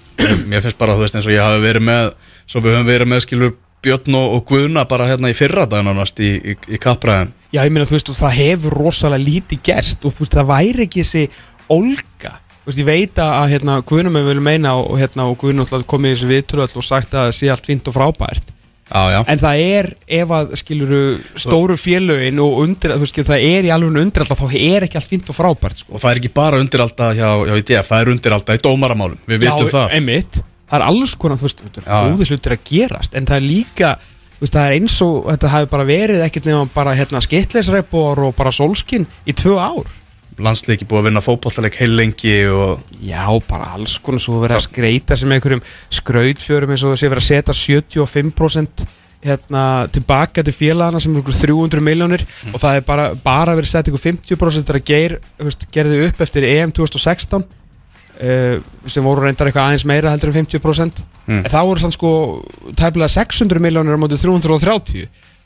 [0.50, 2.12] Mér- finnst bara, þú veist, eins og ég hafi verið með
[2.48, 6.18] svo við höfum verið með, skilur, Björn og, Guðna bara hérna í fyrra dag nánast
[6.18, 7.30] í, í, í kappræðum.
[7.54, 10.48] Já, ég meina, þú veist, og það hefur rosalega lítið gerst og þú veist, það
[10.50, 11.22] væri ekki þessi
[11.70, 12.32] olga
[12.68, 16.10] Þú veist, ég veit að, hérna, Guðnum við viljum meina og, hérna, og alltaf komið
[16.10, 18.50] í þessu viðtölu og sagt að það sé allt fínt og frábært
[18.88, 19.18] Já, já.
[19.28, 21.00] En það er, ef að, skiluru,
[21.36, 25.00] stóru félögin og undir, þú veist, það er í alveg undir alltaf, þá er ekki
[25.00, 25.94] allt fínt og frábært, sko.
[25.94, 29.44] Og það er ekki bara undiralda hjá, hjá ITF, það er undiralda í dómaramálum, við
[29.44, 29.96] vitum það.
[29.98, 33.46] einmitt, það er alls konar, þú veist, er góðir hlutir að gerast En það er
[33.46, 33.94] líka,
[34.38, 38.24] þú veist, það er eins og, þetta hafi bara verið ekkert nefnum bara, hérna, skitleisrepor
[38.28, 39.96] og bara sólskin í tvö ár
[40.38, 44.66] Landsleiki búið að vinna fótballtaleg heil lengi og Já, bara alls konar svo verið að
[44.68, 45.62] skreita sem einhverjum
[45.98, 47.56] skrautfjörum eins og sé verið að setja
[47.96, 48.86] 75%
[49.26, 52.22] hérna, tilbaka til félagana sem er einhver 300 miljónir
[52.52, 56.20] og það er bara, bara verið sett einhver 50% þegar Geir þú veist, gerði upp
[56.22, 61.42] eftir EM 2016 uh, sem voru reyndar eitthvað aðeins meira heldur en 50% Mm.
[61.44, 62.10] en það voru sann sko
[62.72, 65.02] tæpilega 600 miljónir á móti 330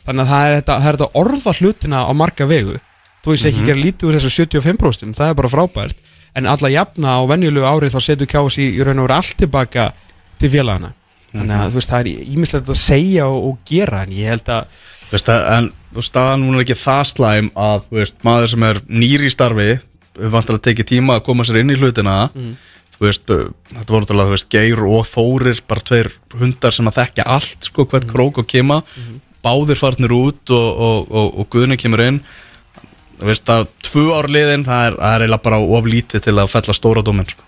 [0.06, 2.76] þannig að það er þetta, er þetta orða hlutina á marga vegu
[3.22, 5.96] þú veist ekki gera lítið úr þessu 75% það er bara frábært.
[6.34, 9.36] En alla jafna á venjulegu árið þá setur kjás í, í raun og veru allt
[9.38, 9.90] tilbaka
[10.40, 10.94] til félagana
[11.32, 14.48] þannig að þú veist það er ímislegt að segja og, og gera en ég held
[14.52, 18.14] að Þú veist, það- en þú veist, hún er ekki það slæm að, þú veist,
[18.24, 19.66] maður sem er nýr í starfi
[20.32, 22.14] vantar að tekið tíma að koma sér inn í hlutina.
[22.96, 26.08] Þú veist, þetta voru náttúrulega, þú veist, Geir og Þórir, bara tveir
[26.40, 28.80] hundar sem að þekkja allt, sko, hvert krók og kema
[29.44, 32.22] báðir farnir út og, og, og, og Guðni kemur inn
[33.22, 36.36] þú veist að tvö ár liðin það er, það er eiginlega bara of lítið til
[36.42, 37.46] að fella stóra dómin sko.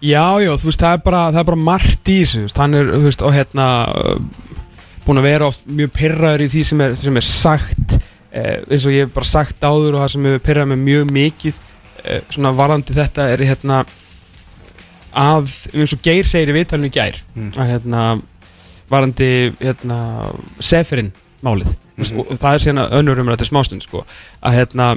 [0.00, 2.90] Já, já, þú veist, það er bara, það er bara margt í þessu, hann er,
[2.94, 4.20] þú veist, og hérna uh,
[5.06, 7.96] búin að vera oft mjög pyrraður í því sem er, sem er sagt
[8.32, 11.12] eh, eins og ég hef bara sagt áður og það sem hefur pyrrað mig mjög
[11.16, 11.58] mikið
[12.04, 13.82] eh, svona varandi þetta er hérna
[15.16, 17.52] að, eins og Geir segir í viðtalinu gær Mm.
[17.56, 18.02] að hérna
[18.90, 19.28] varandi
[19.60, 19.98] hérna
[20.62, 21.12] Seferin
[21.44, 24.02] málið mm og það er síðan önnur um þetta smástund sko
[24.44, 24.88] að hérna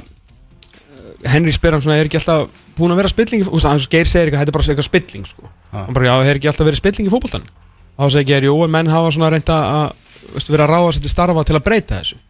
[1.28, 2.48] Henry spyr hann svona, er ekki alltaf
[2.78, 4.88] búin að vera spilling, þú veist, eins og Geir segir eitthvað, þetta er bara eitthvað
[4.88, 5.44] spilling sko.
[5.44, 5.76] Já.
[5.76, 7.46] hann bara, já, er ekki alltaf verið spilling í fótboltan
[8.00, 9.86] og þá segir Geir, jú, en menn hafa svona reynda að,
[10.32, 12.20] veistu, vera að ráða sér til starfa til að breyta þessu.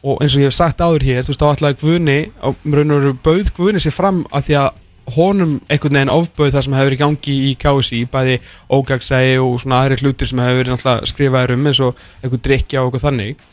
[0.00, 2.94] Og eins og ég hef sagt áður hér, þú veist, þá ætlaði Guðni á raun
[2.94, 4.78] og veru bauð Guðni sér fram að því að
[5.16, 8.36] honum einhvern veginn ofbauð það sem hefur verið gangi í KSI, bæði
[8.70, 12.90] ógagsægi og svona aðri hlutir sem hefur verið skrifaður um eins og einhver drikja og
[12.90, 13.44] eitthvað þannig.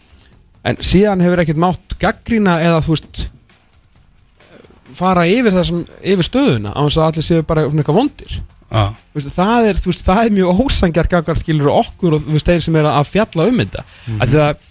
[0.68, 3.24] En síðan hefur ekkert mátt gaggrína eða þú veist
[4.98, 5.82] fara yfir það sem,
[6.14, 8.40] yfir stöðuna á þess að allir séu bara eitthvað vondir
[8.70, 8.96] ah.
[9.16, 12.90] Veist, það, er, veist, það er mjög ósangjar gaggar skilur okkur og þeir sem er
[12.92, 14.26] að fjalla um þetta mm -hmm.
[14.26, 14.66] að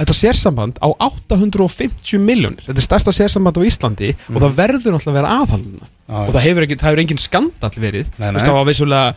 [0.00, 5.10] þetta sérsamband á 850 miljónir þetta er stærsta sérsamband á Íslandi og það verður náttúrulega
[5.12, 8.32] að vera aðhalduna Ah, og það hefur, ekki, það hefur engin skandall verið Nei, þú
[8.34, 8.46] veist, nei.
[8.48, 9.10] það var vissulega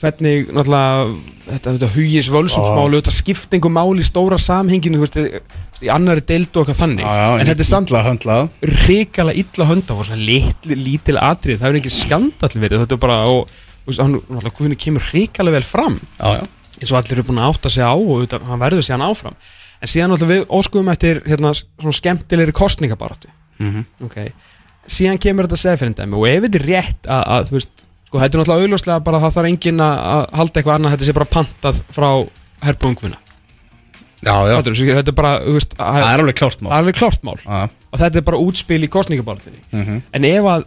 [0.00, 1.06] hvernig náttúrulega
[1.50, 5.18] þetta, þetta hugis völsumsmálu þetta skiptingum máli í stóra samhenginu þú veist,
[5.80, 7.04] í annari deild og eitthvað þannig.
[7.04, 7.92] Já, já, en þetta er samt
[8.86, 12.82] ríkala illa hönda og svona litli, lítil atrið það hefur engin skandall verið.
[12.84, 15.96] Þetta er bara og þú veist, hann náttúrulega Guðni kemur ríkala vel fram.
[16.20, 19.36] Eins og allir eru búin að átta sig á og auðvitað, hann verður síðan áfram.
[19.80, 23.28] En síðan náttúrulega við óskuðum eftir hérna, svona skemmtilegri kostningabaratu
[23.60, 23.82] Mhm.
[24.06, 24.14] ok,
[24.88, 28.34] síðan kemur þetta segfirindæmi og ef þetta er rétt að, að þú veist, sko, þetta
[28.34, 31.16] er náttúrulega auðljóslega bara að það þarf enginn að að halda eitthvað annað þetta sé
[31.16, 32.08] bara pantað frá
[32.66, 33.20] herbúngvina
[34.20, 34.58] Já, já.
[34.60, 37.36] Þetta er bara, þú veist, að, Það er alveg klárt það er alveg klárt mál.
[37.40, 40.02] Já, og þetta er bara útspil í kostningabaratunni mhm.
[40.12, 40.66] en ef að,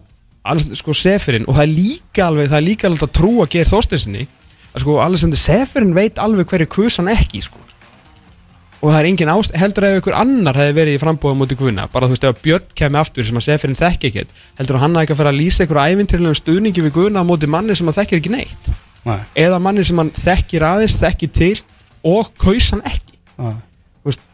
[0.53, 3.69] alveg, sko, Seferin og það er líka alveg, það er líka alveg að trúa Geir
[3.69, 4.25] Þorsteinsinni
[4.73, 7.61] að sko, Alexander Seferin veit alveg hverju kus hann ekki, sko
[8.83, 11.85] og það er engin ást, heldur að einhver annar hefði verið í frambóðum mútið Guðna,
[11.91, 14.97] bara þú veist ef Björn kemur aftur sem að Seferin þekki ekkert heldur að hann
[14.97, 18.01] hafi ekki að fara að lýsa einhverju ævintýrlegum stuðningi við Guðna móti manni sem að
[18.01, 18.67] þekkir ekki neitt?
[19.07, 19.19] Nei.
[19.45, 21.53] Eða manni sem hann þekkir aðeins, þekkir til
[22.11, 23.15] og kaus hann ekki?
[23.37, 23.55] Já.
[24.03, 24.27] Þú veist,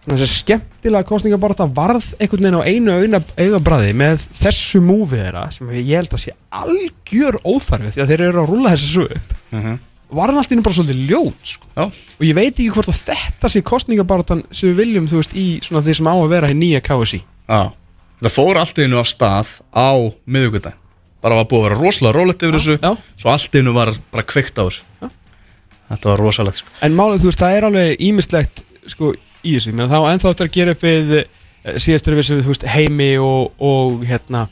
[0.00, 5.76] svona þessi skemmtilega kostningabarta varð einhvern veginn á einu auðabræði með þessu múfið þeirra sem
[5.76, 8.52] ég held að sé algjör óþarfi því að þeir eru að
[10.10, 11.68] var hann alltaf bara svolítið ljót sko.
[11.86, 15.46] Og ég veit ekki hvort að þetta sé kostningabartan sem við viljum þú veist í
[15.64, 17.60] svona því sem á að vera hér nýja KSI Já
[18.20, 19.88] Það fór allt í einu af stað á
[20.28, 20.76] miðugudaginn
[21.20, 22.92] Bara var búið að vera rosalega rólegt yfir þessu já.
[23.20, 25.08] Svo allt í einu var bara kveikt á þessu Já.
[25.90, 26.72] Þetta var rosalegt sko.
[26.86, 30.48] en málið þú veist það er alveg ímislegt sko í þessu menn þá ennþá eftir
[30.50, 31.24] að gera upp við eh,
[31.80, 34.46] síðastur við sem þú veist heimi og, og hérna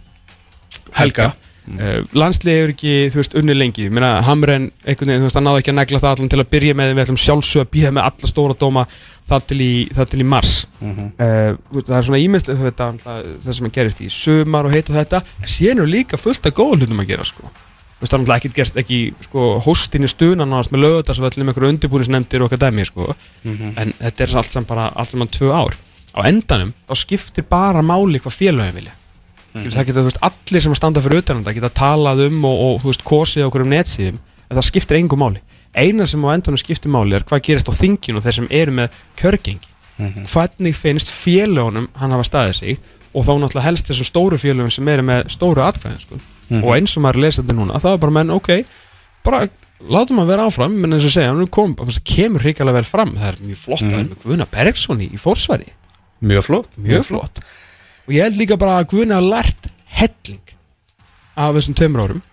[0.98, 1.32] Helga,
[1.76, 3.84] Uh, landslið hefur ekki, þú veist, unni lengi.
[3.88, 6.40] Ég meina, Hamren, einhvern veginn, þú veist, hann náði ekki að negla það allan til
[6.40, 8.84] að byrja með, við ætlum sjálfsög að býða með alla stóra dóma
[9.28, 10.52] þar til í, þar til í mars.
[10.80, 11.08] Mhm.
[11.18, 14.76] uh, þú veist, Það er svona ímyndslið þetta, það, sem að gerist í sumar og
[14.76, 15.22] heit og þetta.
[15.42, 17.50] En síðan eru líka fullt af góða hlutum að gera, sko.
[17.98, 21.50] Þú veist, það er náttúrulega ekkert gerst ekki, sko, hóstin í stuðan náðast með lögutarsvöllum,
[21.50, 23.12] einhverju undirbúnisnefndir og dæmi, sko.
[23.44, 23.74] Mhm.
[23.76, 25.74] en þetta er allt saman bara, allt saman tvö ár.
[26.16, 28.97] Á endanum, þá skiptir bara máli hvað félagin vilja
[29.58, 29.74] mm.
[29.74, 32.82] það geta, þú veist, allir sem standa fyrir utan um geta talað um og, og
[32.82, 35.42] þú veist, kosið okkur um netsíðum, en það skiptir engum máli
[35.76, 38.72] eina sem á endanum skiptir máli er hvað gerist á þinginu og þeir sem eru
[38.78, 40.26] með kjörgengi Mhm.
[40.30, 42.78] hvernig finnst félagunum hann hafa staðið sig
[43.12, 46.18] og þá náttúrulega helst þessum stóru félagum sem eru með stóru atkvæðin sko.
[46.50, 46.62] Mhm.
[46.62, 48.64] og eins og maður lesa þetta núna, það er bara menn, ok
[49.24, 49.48] bara
[49.90, 53.28] látum að vera áfram menn eins og segja, hann kom, kemur hrikalega vel fram það
[53.28, 55.68] er mjög flott að það er fórsværi
[56.22, 57.42] Mjög flott mjög flott
[58.08, 60.54] og ég held líka bara að Guðni hafa lært helling
[61.38, 62.24] af þessum tveimur árum.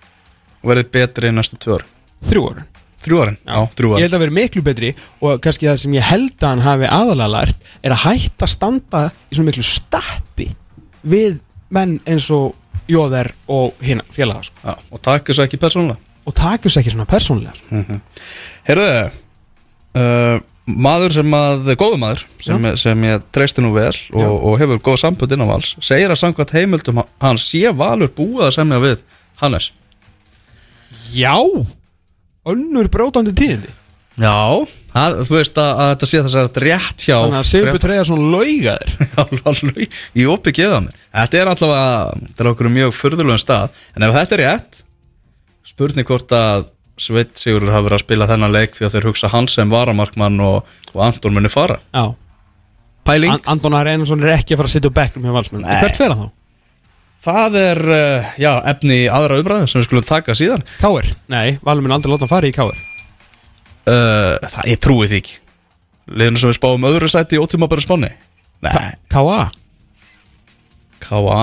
[0.64, 1.92] Og verið betri í næstu tvö ári
[2.26, 2.72] þrjú árum
[3.06, 3.36] Þrjú árin?
[3.46, 6.40] Já, þrjú ég árin held að vera miklu betri og kannski það sem ég held
[6.40, 10.48] að hann hafi aðalega lært er að hætta að standa í svona miklu stappi
[11.06, 11.36] við
[11.76, 12.56] menn eins og
[12.86, 14.60] Jóðer og hinn félaga sko.
[14.62, 15.00] Já, og
[15.34, 15.98] þessu ekki persónulega.
[16.30, 16.36] Og
[16.70, 17.80] sér ekki svona persónlega sko.
[18.68, 18.90] Heyrðu,
[19.98, 20.36] uh,
[20.66, 25.02] maður sem að, góðu maður sem, sem ég treysti nú vel og, og hefur góð
[25.04, 29.04] sambund innan vals segir að samkvæmt heimildum hans sé valur búið að semja við
[29.42, 29.72] Hannes.
[31.14, 31.36] Já
[32.46, 33.74] önnur brótandi tíðindi.
[34.16, 34.64] Já,
[34.94, 37.50] það, þú veist að, að þetta sé þess að þetta er rétt hjá þannig að
[37.50, 38.94] Sigur Treyja svona laugaðir.
[39.52, 41.02] Alveg í opið geða mér.
[41.20, 43.82] Þetta er allavega, þetta er okkur mjög furðulegum stað.
[43.96, 44.80] En ef þetta er rétt
[45.66, 49.32] spurning hvort að Sveit Sigurður hafi verið að spila þennan leik því að þeir hugsa
[49.34, 52.06] hans sem varamarkmann og, og Anton muni fara já
[53.06, 55.68] pæling An Anton Ari Einarsson er ekki að fara að sitja á bekknum hjá valsmenn.
[55.68, 56.32] Hvert fer hann þá?
[57.26, 61.08] Það er, uh, já, efni í aðra umræðu sem við skulum taka síðan Káir?
[61.32, 65.38] Nei, valur minn aldrei láta hann fara í Káir uh, Það, ég trúi því ekki
[66.22, 68.12] Liðinu sem við spáum öðru sæti í ótímabæri spáni
[68.66, 69.40] Nei, K.A.
[71.02, 71.40] K.A.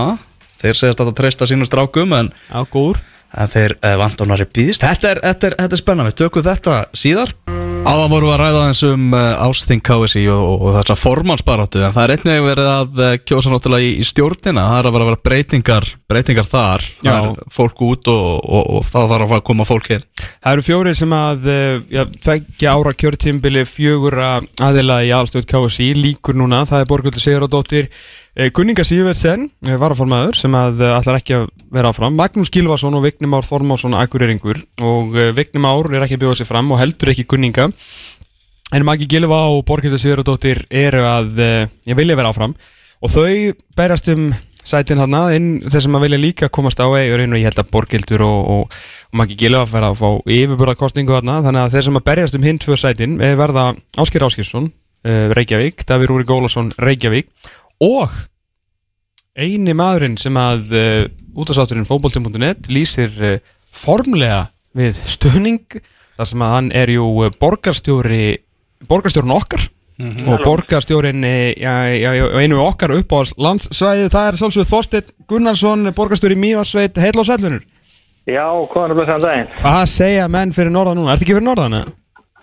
[0.62, 4.84] Þeir segjast að það treysta sínum strákum en, Já, góður en þeir uh, vantónari býðist
[4.84, 7.34] þetta er, þetta, er, þetta er spennandi, við tökum þetta síðar.
[7.82, 11.82] Áðan vorum við að ræða eins um uh, ásting KSI og, og, og þessa formansbaráttu
[11.82, 14.94] en það er einnig verið að uh, kjósa náttúrulega í, í stjórnina, það er að
[14.94, 17.32] vera að vera breytingar breytingar þar, það Já.
[17.32, 20.06] er fólk út og, og, og það þarf að koma fólk inn.
[20.42, 25.92] Það eru fjórir sem að eh, já, tveggja ára kjörtímbili fjögur aðila í aðalstjóð KSI
[25.98, 27.88] líkur núna, það er Borguldur Sigurðardóttir
[28.36, 32.16] eh, Gunninga Sývertsen varaformaður sem að eh, ætlar ekki að vera áfram.
[32.18, 36.40] Magnús Gilvason og Vignum Ár Þormásson Akureyringur og eh, Vignum Ár er ekki að bjóða
[36.42, 37.70] sig fram og heldur ekki Gunninga
[38.72, 42.54] en Maggi Gilva og Borguldur Sigurðardóttir eru að eh, ég vilja vera áfram.
[43.02, 44.30] Og þau berjast um
[44.62, 47.58] sætin hann inn þeir sem að vilja líka komast á eigur inn og ég held
[47.60, 48.76] að Borgildur og, og,
[49.10, 51.40] og Maggi Gilva fara að fá yfirbúrða kostningu þarna.
[51.46, 55.26] Þannig að þeir sem að berjast um hinn tvö sætin eh, verða Ásker Áskilsson uh,
[55.36, 57.28] Reykjavík, Davíð Rúri Gólasson Reykjavík
[57.80, 58.12] og
[59.38, 61.04] eini maðurinn sem að uh,
[61.38, 63.36] útastátturinn fótbolti.net lýsir uh,
[63.72, 64.46] formlega
[64.76, 65.80] við stöðning
[66.18, 68.24] þar sem að hann er jú uh, borgarstjóri
[68.88, 69.68] borgarstjórun okkar
[70.02, 75.10] og borgarstjórin eh, já, já, já, einu okkar upp á landsvæði það er svolítið Þorsteinn
[75.30, 77.62] Gunnarsson borgarstjóri Mývarsveit, heil og sælunur
[78.26, 79.50] Já, hvaðan er daginn?
[79.60, 81.92] hvað segja menn fyrir norðan núna, ertu ekki fyrir norðan?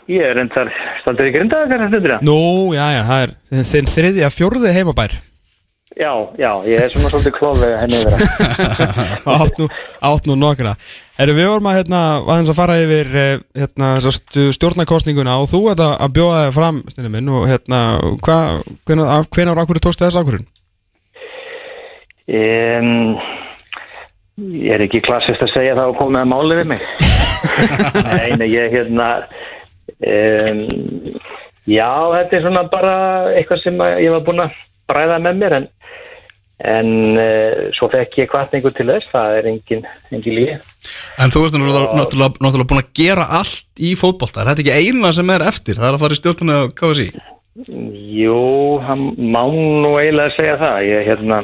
[0.10, 0.72] Ég er reyndar
[1.04, 2.38] standur í grindaðakar þessu stundur Nú,
[2.74, 3.34] já, já, það er
[3.70, 5.18] þinn þriðja, fjórði heimabær.
[6.00, 9.24] Já, já, ég er svona svolítið klófið henni yfir það.
[9.36, 9.68] Átt nú,
[10.10, 10.76] átt nú nokkra.
[11.20, 13.90] Erum við vorum að, hérna, aðeins að fara yfir eh, hérna,
[14.56, 17.82] stjórnarkostninguna og þú ert að að bjóða þig fram stundum minn og hérna,
[18.24, 20.48] hvenar og akkur tókstu þess akkurinn?
[22.30, 23.20] um,
[24.40, 26.90] Ég er ekki klassist að segja það og komið að máli við mig.
[28.10, 29.08] Nei, nei, ég hérna
[30.00, 30.64] um,
[31.70, 32.94] Já, þetta er svona bara
[33.36, 34.56] eitthvað sem ég var búinn að
[34.90, 35.68] bræða með mér en
[36.60, 40.58] En uh, svo fekk ég kvartningu til þess, það er engin, engin lífi.
[41.24, 42.00] En þú ert náttúrulega,
[42.36, 45.80] náttúrulega, búin að gera allt í fótbolta Er þetta ekki eina sem er eftir?
[45.80, 47.08] Það er að fara í stjórnuna á KSI
[47.60, 49.02] Jú, hann
[49.34, 50.78] má nú eiginlega segja það.
[50.88, 51.40] Ég, hérna,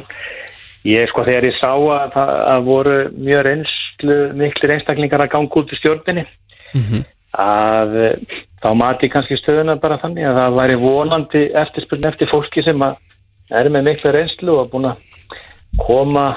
[0.88, 5.60] ég sko þegar ég sá að það að voru mjög reynslu, miklir einstaklingar að ganga
[5.62, 6.26] út í stjórninni,
[7.42, 12.64] að eh, þá mati kannski stöðuna bara þannig að það væri vonandi eftirspurn eftir fólki
[12.66, 15.04] sem er með mikla reynslu og búin að
[15.78, 16.28] koma,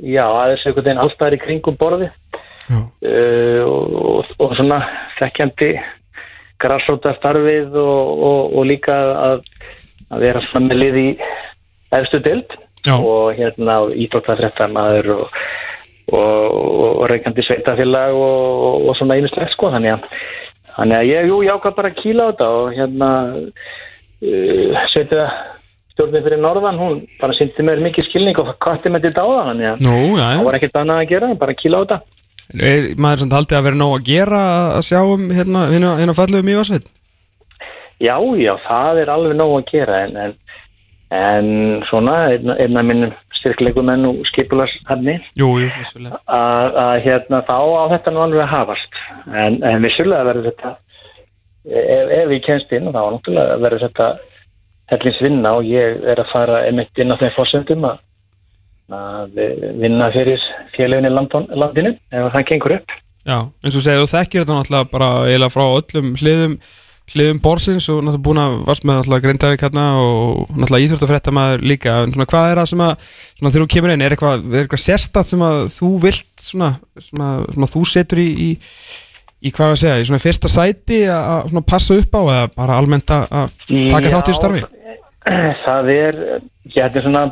[0.00, 4.80] já, aðeins einhvern veginn alltaf í kringum borði uh, og, og, og svona
[5.18, 5.70] þekkjandi
[6.60, 9.44] grassróta starfið og, og, og líka að,
[10.10, 11.08] að vera svona með lið í
[11.96, 15.38] efstu dild og hérna ídróttafréttamaður og,
[16.14, 16.56] og,
[17.02, 20.08] og reykjandi sveitafélag og, og svona einu sko þannig að,
[20.76, 25.28] þannig að ég, jú, ég ákvað bara að kýla á þetta og hérna uh, sveita
[25.96, 29.48] stjórnir fyrir norðan, hún bara syndi mér mikið skilning og kvatti með þetta á það
[29.50, 29.88] þannig að
[30.20, 32.02] það var ekkert annað að gera, bara kýla á þetta
[32.54, 34.40] Er maður sem haldið að vera nóg að gera
[34.76, 36.92] að sjá um hérna, hérna, hérna fallegu Mývarsveit?
[37.98, 40.34] Já, já, það er alveg nóg að gera en, en,
[41.16, 41.48] en
[41.88, 43.14] svona einn einn af minnum
[43.46, 44.24] styrkleikumenn og
[45.78, 46.18] vissulega.
[46.26, 48.98] Að, hérna þá á þetta nú alveg að hafast.
[49.30, 50.72] En, en vissulega verður þetta
[51.70, 54.08] ef, ef ég kemst inn þá náttúrulega verður þetta
[54.92, 58.02] hellins vinna og ég er að fara einmitt inn á þeim fórsöndum að,
[58.94, 59.40] að
[59.82, 60.42] vinna fyrir
[60.76, 62.96] félöginni landinu ef það gengur upp.
[63.26, 66.58] Já, eins og þú þekkir þetta náttúrulega bara eiginlega frá öllum hliðum
[67.12, 71.96] hliðum borsins og náttúrulega búin að varst með náttúrulega Grindavík hérna og náttúrulega íþróttafréttamaður líka
[72.02, 72.94] en svona hvað er það sem að
[73.36, 76.70] svona þegar þú kemur inn, er eitthvað, er eitthvað sérstætt sem að þú vilt svona,
[77.08, 78.50] svona, svona þú setur í, í
[79.46, 82.50] í hvað að segja, í svona fyrsta sæti að að svona passa upp á eða
[82.56, 83.56] bara almennt að að
[83.92, 84.62] taka þátt í starfi
[85.66, 86.20] það er,
[86.74, 87.24] ég er svona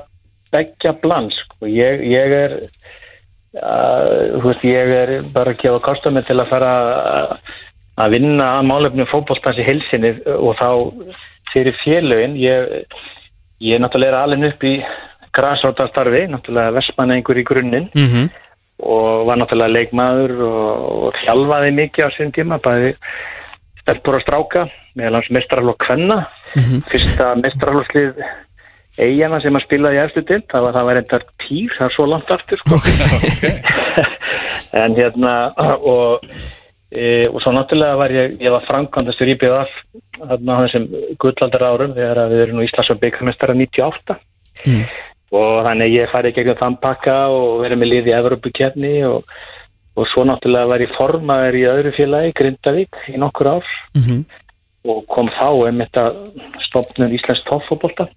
[0.55, 1.67] begja bland sko.
[1.67, 2.57] ég, ég er
[3.59, 6.73] uh, þú veist, ég er bara að gefa kostum til að fara
[7.11, 7.37] að-
[8.01, 10.69] að vinna að málefnum fótbollstans í helsinni og þá
[11.53, 12.87] fyrir félögin ég,
[13.63, 14.75] ég er náttúrulega alveg upp í
[15.35, 18.31] græsrótastarfi, náttúrulega versmanengur í grunninn mm -hmm.
[18.79, 20.71] og var náttúrulega leikmaður og,
[21.07, 22.95] og þjálfaði mikið á sín tíma bæði
[23.83, 26.25] stelpur og stráka meðal hans mestrarlokk kvenna
[26.91, 28.23] fyrsta mestrarlokkslið
[28.99, 31.95] eigana sem að spilaði í eftir til það var, það var endar týr, það er
[31.95, 32.79] svo langt aftur sko.
[34.83, 35.33] en hérna
[35.75, 36.29] og,
[36.97, 39.75] e, og svo náttúrulega var ég ég var framkvæmdastur í BVF
[40.19, 40.87] þarna á þessum
[41.21, 44.17] gullaldar árum þegar að við erum nú Íslands og byggamestara 98
[45.35, 49.37] og þannig ég farið gegnum þann pakka og verið með lið í Evropakefni og,
[49.99, 53.73] og svo náttúrulega var ég formaður í öðru félagi, Grindavík, í nokkur ár.
[54.85, 56.19] Og kom þá einmitt að
[56.61, 58.09] stopnum Íslands toffobólta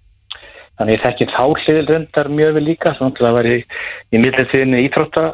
[0.78, 3.78] þannig ég þekki þá hliðil reyndar mjög vel líka, svo náttúrulega var ég
[4.14, 5.24] í millitíðinni íþrótta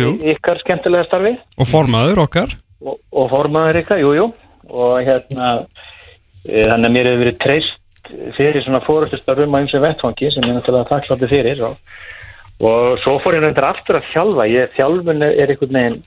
[0.00, 0.12] jú.
[0.16, 1.34] í ykkar skemmtilega starfi.
[1.60, 2.54] Og formaður okkar.
[2.82, 4.28] Og, og formaður ykkar, jú, jú.
[4.72, 5.50] Og hérna
[6.46, 7.78] e, þannig að mér hefur verið treyst
[8.36, 11.60] fyrir svona fórustustarfum á eins og vettfangi sem ég náttúrulega þakkláttu fyrir.
[11.68, 11.98] Og,
[12.64, 14.48] og svo fór ég reyndar aftur að þjálfa.
[14.50, 16.00] Ég, þjálfun er einhvern veginn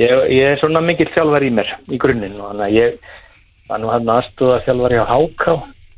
[0.00, 2.40] ég, ég er svona mikill þjálfar í mér í grunninn.
[2.40, 2.98] Og þannig að ég
[3.68, 5.54] var nú hann aðstóða þjálfar hjá Háká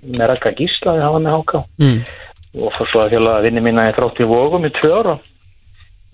[0.06, 1.96] með Raka Gísla við hafa með Háká mm.
[2.60, 5.16] og fór svo að þjálfa vinni mína í þrótti vógum í tvö ára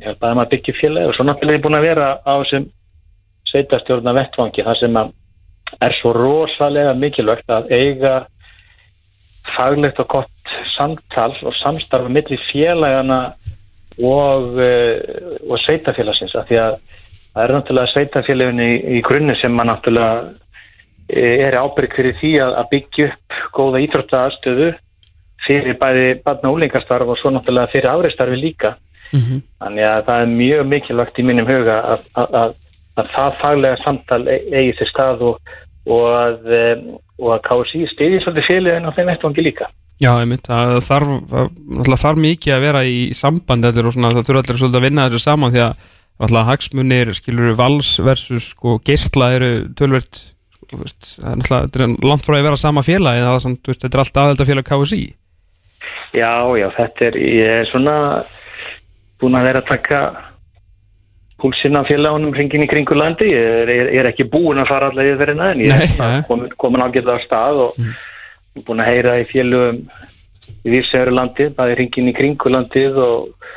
[0.00, 2.32] ég hef bara maður byggja félagi og svo náttúrulega er ég búin að vera á
[2.42, 2.68] þessum
[3.50, 5.12] sveitarstjórna vettfangi þar sem að
[5.80, 8.14] er svo rosalega mikilvægt að eiga
[9.52, 13.20] faglegt og gott samtal og samstarfa milli félagana
[13.98, 14.96] og, uh,
[15.48, 16.78] og sveitafélagsins af því að
[17.32, 20.14] það er náttúrulega sveitafélagin í, í grunni sem maður náttúrulega
[21.08, 24.72] eh, er ábyrg fyrir því að, að byggja upp góða íþróttaðastöðu
[25.42, 28.76] fyrir bæði barna og úlingastarf og svo náttúrulega fyrir áreistarfi líka
[29.12, 32.54] þannig að það er mjög mikilvægt í mínum huga að, að, að,
[32.96, 35.54] að það faglega samtal e- eigi til stað og,
[35.86, 36.84] og að um,
[37.22, 39.68] og að KSI stiði svolítið félagin á þeim vettvangi líka.
[40.02, 41.10] Já, einmitt, það þarf,
[42.00, 45.06] þarf mikið að vera í samband allir og svona, það þurfa allir svolítið að vinna
[45.06, 45.88] þessu saman því að
[46.22, 50.20] náttúrulega hagsmunir, skilur vals versus sko geistla eru tölvert,
[50.56, 53.98] sko, það er þetta langt frá að vera sama félagi, það er samt, veist, þetta
[53.98, 55.02] er allt aðeldafélag KSI.
[56.14, 57.96] Já, já, þetta er, er svona
[59.22, 60.02] búin að vera að taka
[61.42, 64.90] púlsinn af félagunum hringin í kringu landi, ég er, ég er ekki búin að fara
[64.90, 66.22] allavega yfir en ég Nei, er nei.
[66.28, 68.62] komin, komin ágætlega á stað og mm.
[68.66, 69.82] búin að heyra í félagum
[70.62, 73.50] í vísæru landið, bæði hringin í kringu landið og,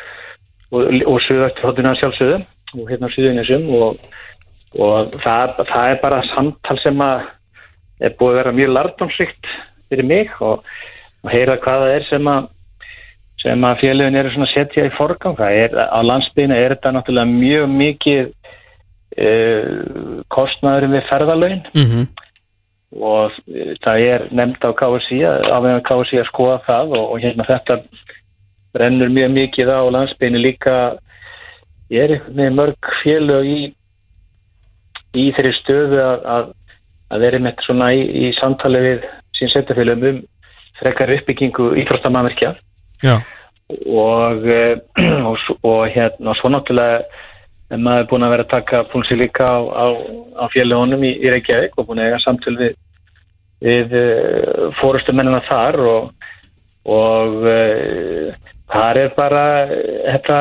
[0.72, 2.42] og, og suðvægt hóttuna sjálfsögðu
[2.76, 4.02] og hérna á suðunisum og,
[4.82, 7.30] og það, það er bara samtal sem að
[8.02, 9.54] er búið að vera mjög lardómsrikt
[9.90, 10.66] fyrir mig og,
[11.24, 12.50] og heyra hvað það er sem að
[13.46, 17.74] sem að félagin eru svona setja í forgang er, á landsbyðinu er þetta náttúrulega mjög
[17.78, 18.24] mikið
[19.22, 22.06] uh, kostnaður við ferðalögin Mm -hmm.
[23.02, 27.44] og eh, það er nefnd á KSI að- KSI að skoða það og, og hérna
[27.48, 27.80] þetta
[28.74, 30.76] brennur mjög mikið á landsbyðinu líka
[31.92, 33.74] ég er veginn mörg félög í
[35.16, 36.46] í þeirri stöðu að, að,
[37.12, 39.06] að vera með svona í, í samtali við
[39.38, 40.24] sín setjafélögum um
[40.80, 42.56] frekar uppbyggingu íþróttamannverkja
[43.04, 43.20] Já.
[43.70, 44.78] Og, eh,
[45.30, 47.04] og, og hérna og svo náttúrulega
[47.74, 49.86] er maður búin að vera að taka púlsi líka á, á,
[50.38, 52.76] á félögunum í, í Reykjavík og búin að eiga samtöl við,
[53.66, 56.12] við uh, fórustumennina þar og,
[56.86, 57.48] og
[58.72, 60.38] þar er bara eh, þetta,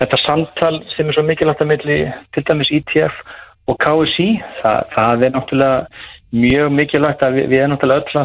[0.00, 1.98] þetta samtal sem er svo mikilvægt að milli
[2.34, 3.20] til dæmis ITF
[3.68, 4.30] og KSI
[4.62, 5.86] það, það er náttúrulega
[6.34, 8.24] mjög mikilvægt að við, við erum náttúrulega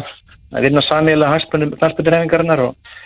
[0.50, 2.96] að vinna samílega hæspundurhefingarinnar og,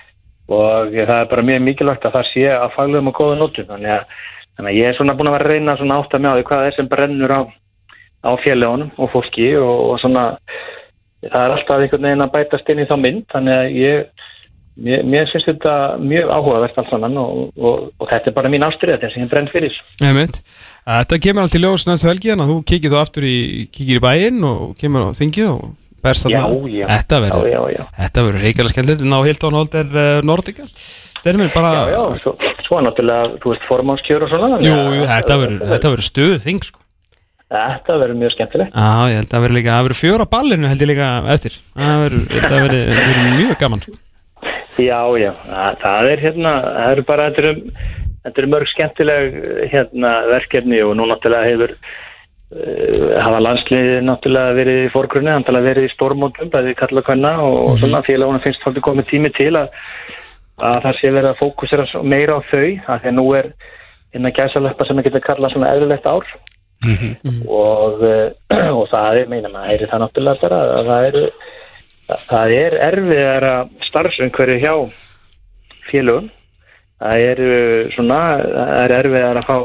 [0.49, 3.68] og það er bara mjög mikilvægt að það sé að faglegum og góða nótum.
[3.70, 4.14] Þannig að,
[4.57, 6.68] þannig að ég er svona búin að vera að reyna svona átt að því hvað
[6.68, 7.40] er sem brennur á,
[8.24, 10.26] á félögunum og fólki og, og svona
[11.24, 13.26] það er alltaf einhvern veginn að bætast inn í þá mynd.
[13.32, 14.30] Þannig að ég
[14.76, 18.66] mér, mér finnst þetta mjög áhugavert allt saman og, og, og þetta er bara mín
[18.66, 20.40] ástriða þetta sem brenn fyrir Einmitt.
[20.84, 23.38] Þetta kemur allt í ljós næstu helgi þannig að þú kikið þú aftur í,
[23.70, 25.64] í bæinn og kemur á þingið og
[26.05, 26.71] berst Já, þarna.
[26.75, 26.85] já.
[26.93, 27.85] Þetta verður, Já, já, já.
[28.03, 30.69] þetta verður reykjala skemmtilegt, ná Hilton Holder uh, Nordica.
[31.19, 32.33] Þetta er mér bara, Já, já, svo,
[32.67, 36.81] svo er náttúrulega, þú veist, formánskjör og svona jú, jú, þetta verður, stuð þing, sko.
[37.55, 40.83] Þetta verður mjög skemmtilegt Já, ég held að verður líka, það verður fjöra ballinu held
[40.85, 41.59] ég líka eftir.
[41.77, 42.95] Það verður,
[43.39, 43.99] mjög gaman, sko.
[44.85, 49.37] Já, já, það, það er hérna, það eru bara, þetta eru, eru mörg skemmtileg
[49.71, 51.77] hérna, verkefni og nú náttúrulega hefur
[52.55, 57.79] hafa landsliði náttúrulega verið í fórgrunni, náttúrulega verið í stórmótum, bæði kalla kvenna og, og
[57.83, 59.73] svona félagunum finnst þáttið komið tími til að,
[60.63, 62.63] að það sé verið að fókusera meira á þau,
[62.95, 63.51] að því að nú er
[64.15, 66.31] hérna gæsalöpa sem að geta kallað svona eðlilegt ár.
[67.49, 71.25] Og, uh, og það er, meina maður, er það náttúrulega bara að það eru
[72.29, 73.55] það- er erfiðara
[73.89, 74.75] starfsumhverju hjá
[75.91, 76.29] félögum.
[77.01, 77.41] Það er
[77.95, 79.57] svona það er erfiðar að fá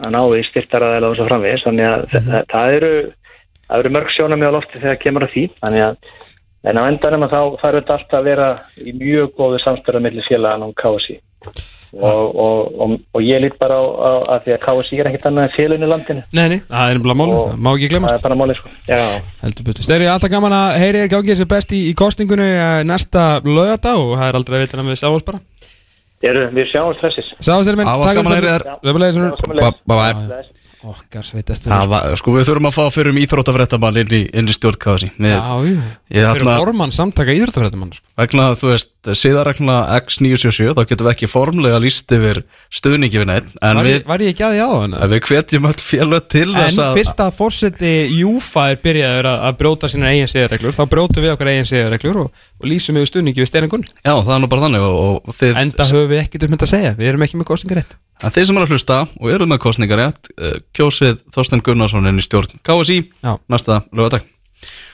[0.00, 1.66] að ná í styrtaraðæla og svo framvegis.
[1.66, 2.92] Þannig að það, það eru
[3.70, 5.44] það eru mörg sjónum á lofti þegar kemur að því.
[5.60, 6.14] Þannig að
[6.70, 8.48] en á endanum að þá þarf þetta alltaf að vera
[8.84, 11.16] í mjög góðu samstöra millir félagan og KSI
[11.90, 15.28] og, og, og, og ég lít bara á, á að því að KSI er ekkert
[15.30, 16.24] annað en félun í landinu.
[16.36, 18.72] Nei, nei, það er nefnilega mál, það má ekki það glemast er bara máli sko.
[19.70, 19.86] Betur.
[19.86, 23.96] Steyri, alltaf gaman að heyri er gangið sér best í, í kostningunni eh, næsta lögata
[23.98, 25.42] og það er aldrei að vita að við sjáum bara
[26.20, 27.78] við sjáum stressis Sáðu þér.
[27.80, 27.98] Minn, Það
[29.96, 30.14] var
[30.80, 34.54] Okkar sveitast Það var, sko við þurfum að fá fyrir um íþróttafréttamann inn í, í
[34.56, 35.74] stjórn KSI Við- Já, jú.
[36.08, 38.06] Ég Við erum ætla, formann samtaka íþróttafrættamann sko.
[38.16, 42.40] vegna, þú veist, síðarregna X977 þá getum við ekki formlega líst yfir
[42.72, 45.80] stuðningi við neitt En var, var ég ekki að því á en við hvetjum öll
[45.84, 50.32] félög til En þess að fyrst að fórseti Júfa er byrjaður að, brjóta sínar eigin
[50.32, 54.14] siðarreglur þá brjótum við okkar eigin siðarreglur og, og lýsum við stuðningi við steiningun Já,
[54.16, 55.56] það er nú bara þannig og, og þið,
[58.20, 61.64] Þetta að þeir sem eru að hlusta og eru með kostningar rétt uh, kjósið Þorstein
[61.64, 63.32] Gunnarsson inn í stjórn KSI Já.
[63.48, 64.26] næsta lögadag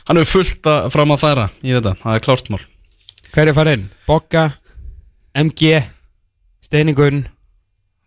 [0.06, 2.60] Hann hefur fullt að fram að færa í þetta, það er klárt mál.
[3.34, 3.86] Hver er farið inn?
[4.06, 4.44] Bokka,
[5.42, 5.80] MG,
[6.64, 7.24] steiningun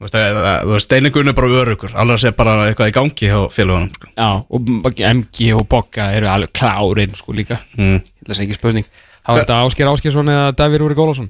[0.08, 4.12] eh, eh, Steiningun er bara örugur alveg sé bara eitthvað í gangi hjá félagunum sko.
[4.16, 7.60] Já, og MG og Bokka eru alveg klárinn sko líka.
[7.76, 8.00] Mm.
[8.30, 8.88] Að segja ekki spurning.
[9.20, 11.28] Það var þetta Ásker Áskersson eða Davíð Rúri Gólásson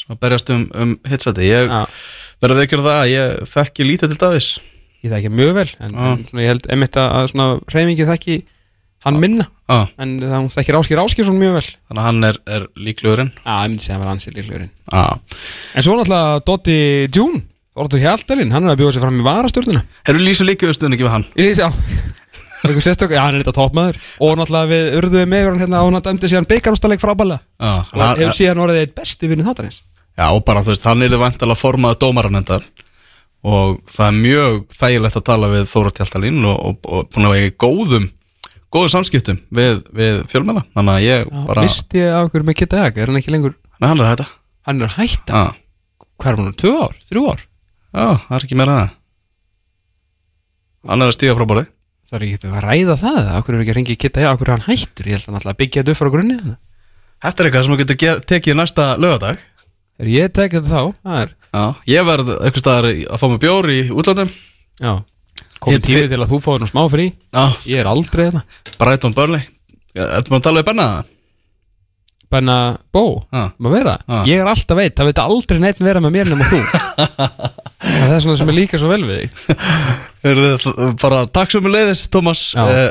[0.00, 1.48] sem að berjast um, um hitsæti.
[1.48, 1.80] Ég Já,
[2.40, 4.48] verður ekki það að ég þekki lítið til Davís
[5.04, 6.06] ég þekki mjög vel En, Já.
[6.12, 8.38] en svona, ég held einmitt að, að svona reyfingi þekki
[9.00, 9.46] hann minna.
[9.70, 11.68] Ah, En það þekkir Ásker Áskersson mjög vel.
[11.88, 14.72] Þannig að hann er, er líklegurinn Já, ég myndi segja að hann var ansið líklegurinn
[14.92, 15.14] ah.
[15.72, 16.78] En svo náttúrulega Dotti
[17.08, 17.44] June
[17.80, 21.14] Orður Hjaltalinn, hann er að bjóða sér fram í varastjórnuna Hefur lýsu líka stuðningi við
[21.14, 21.24] hann?
[21.38, 21.70] Ég lýsi á.
[22.60, 26.28] Sérstök, já hann er þetta toppmaður Og náttúrulega við urðuðum með hérna og hann dæmdi
[26.28, 29.80] síðan beikarústaleg frábælega ah, Og hann hefur síðan orðið eitt besti vinnu þáttarins
[30.20, 32.64] Já, og bara þú veist, hann er vantilega formað dómaranendar
[33.40, 37.36] og það er mjög þægilegt að tala við Þóra Tjaltalín og, og, og búin að
[37.38, 38.10] vera í góðum
[38.70, 42.58] góðum samskiptum við, við fjölmenna þannig að ég Já, bara Visti ég af okkur með
[42.60, 44.26] Kitta Egg, er hann ekki lengur Nei, hann er hætta.
[44.68, 47.44] Hann er hætta, Já, hvað er hann, tvö ár, þrjú ár?
[47.96, 48.96] Já, það er ekki meira að það.
[50.90, 51.68] Hann er að stíga frá borði.
[52.10, 54.66] Það er ekki að ræða það, okkur er ekki að ringi Egg Okkur er hann
[54.68, 56.36] hættur, ég held að hann alltaf byggja þetta upp frá grunni.
[57.20, 59.40] Þetta er eitthvað sem þú getur tekið næsta lögadag
[60.00, 61.32] Þegar ég tek þetta þá, það er.
[61.50, 64.28] Já, ég verð eitthvað staðar að fá mig bjór í útlandum
[64.80, 64.92] Já,
[65.60, 67.08] komið tími til að þú fáir nú smá frí.
[67.36, 69.42] Já, Ég er aldrei þetta Brighton Burnley.
[69.92, 71.08] Ertu maður að tala við Benna það?
[72.30, 72.56] Benna
[72.94, 73.02] Bó,
[73.34, 73.42] Já.
[73.58, 73.94] maður vera?
[74.06, 74.18] Já.
[74.30, 76.60] Ég er alltaf veit, það veit aldrei neitt vera með mér nema þú.
[77.80, 79.54] Það er svona sem er líka svo vel við þig.
[80.22, 82.62] Heyrðu, bara takk sem við leiðis, Tómas Já.
[82.62, 82.90] uh,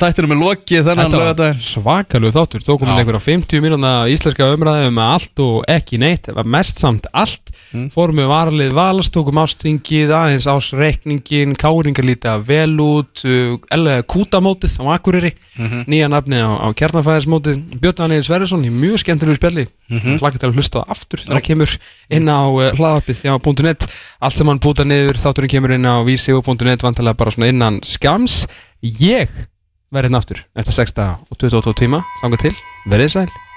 [0.00, 2.62] Þættinum er lokið þennan lögadaginn svakalegu þáttur.
[2.64, 2.94] Tókum Já.
[2.94, 6.30] við einhverja 50 mínúna íslenska umræði um allt og ekki neitt.
[6.48, 7.52] Mest samt allt.
[7.92, 13.60] Fórum við varalið valst, tókum ástringið aðeins ásreikningin, káringar lítið vel út uh,
[14.08, 15.34] kútamótið á Akureyri
[15.84, 17.60] nýja nafni á, á kjarnafæðismótið.
[17.82, 19.68] Björn Daniel Sverrisson í mjög skemmtilegu spjalli.
[19.90, 20.16] Mm -hmm.
[20.18, 21.70] hlakka til að hlusta á það aftur þegar það kemur
[22.08, 23.84] inn á uh, hlaðappið hjá .net.
[24.20, 26.00] Allt sem hann búta niður, þátturinn kemur inn á
[29.90, 32.02] verið hérna aftur eftir 6 daga og 28 tíma.
[32.22, 32.56] Þangað til,
[32.90, 33.49] verið sæl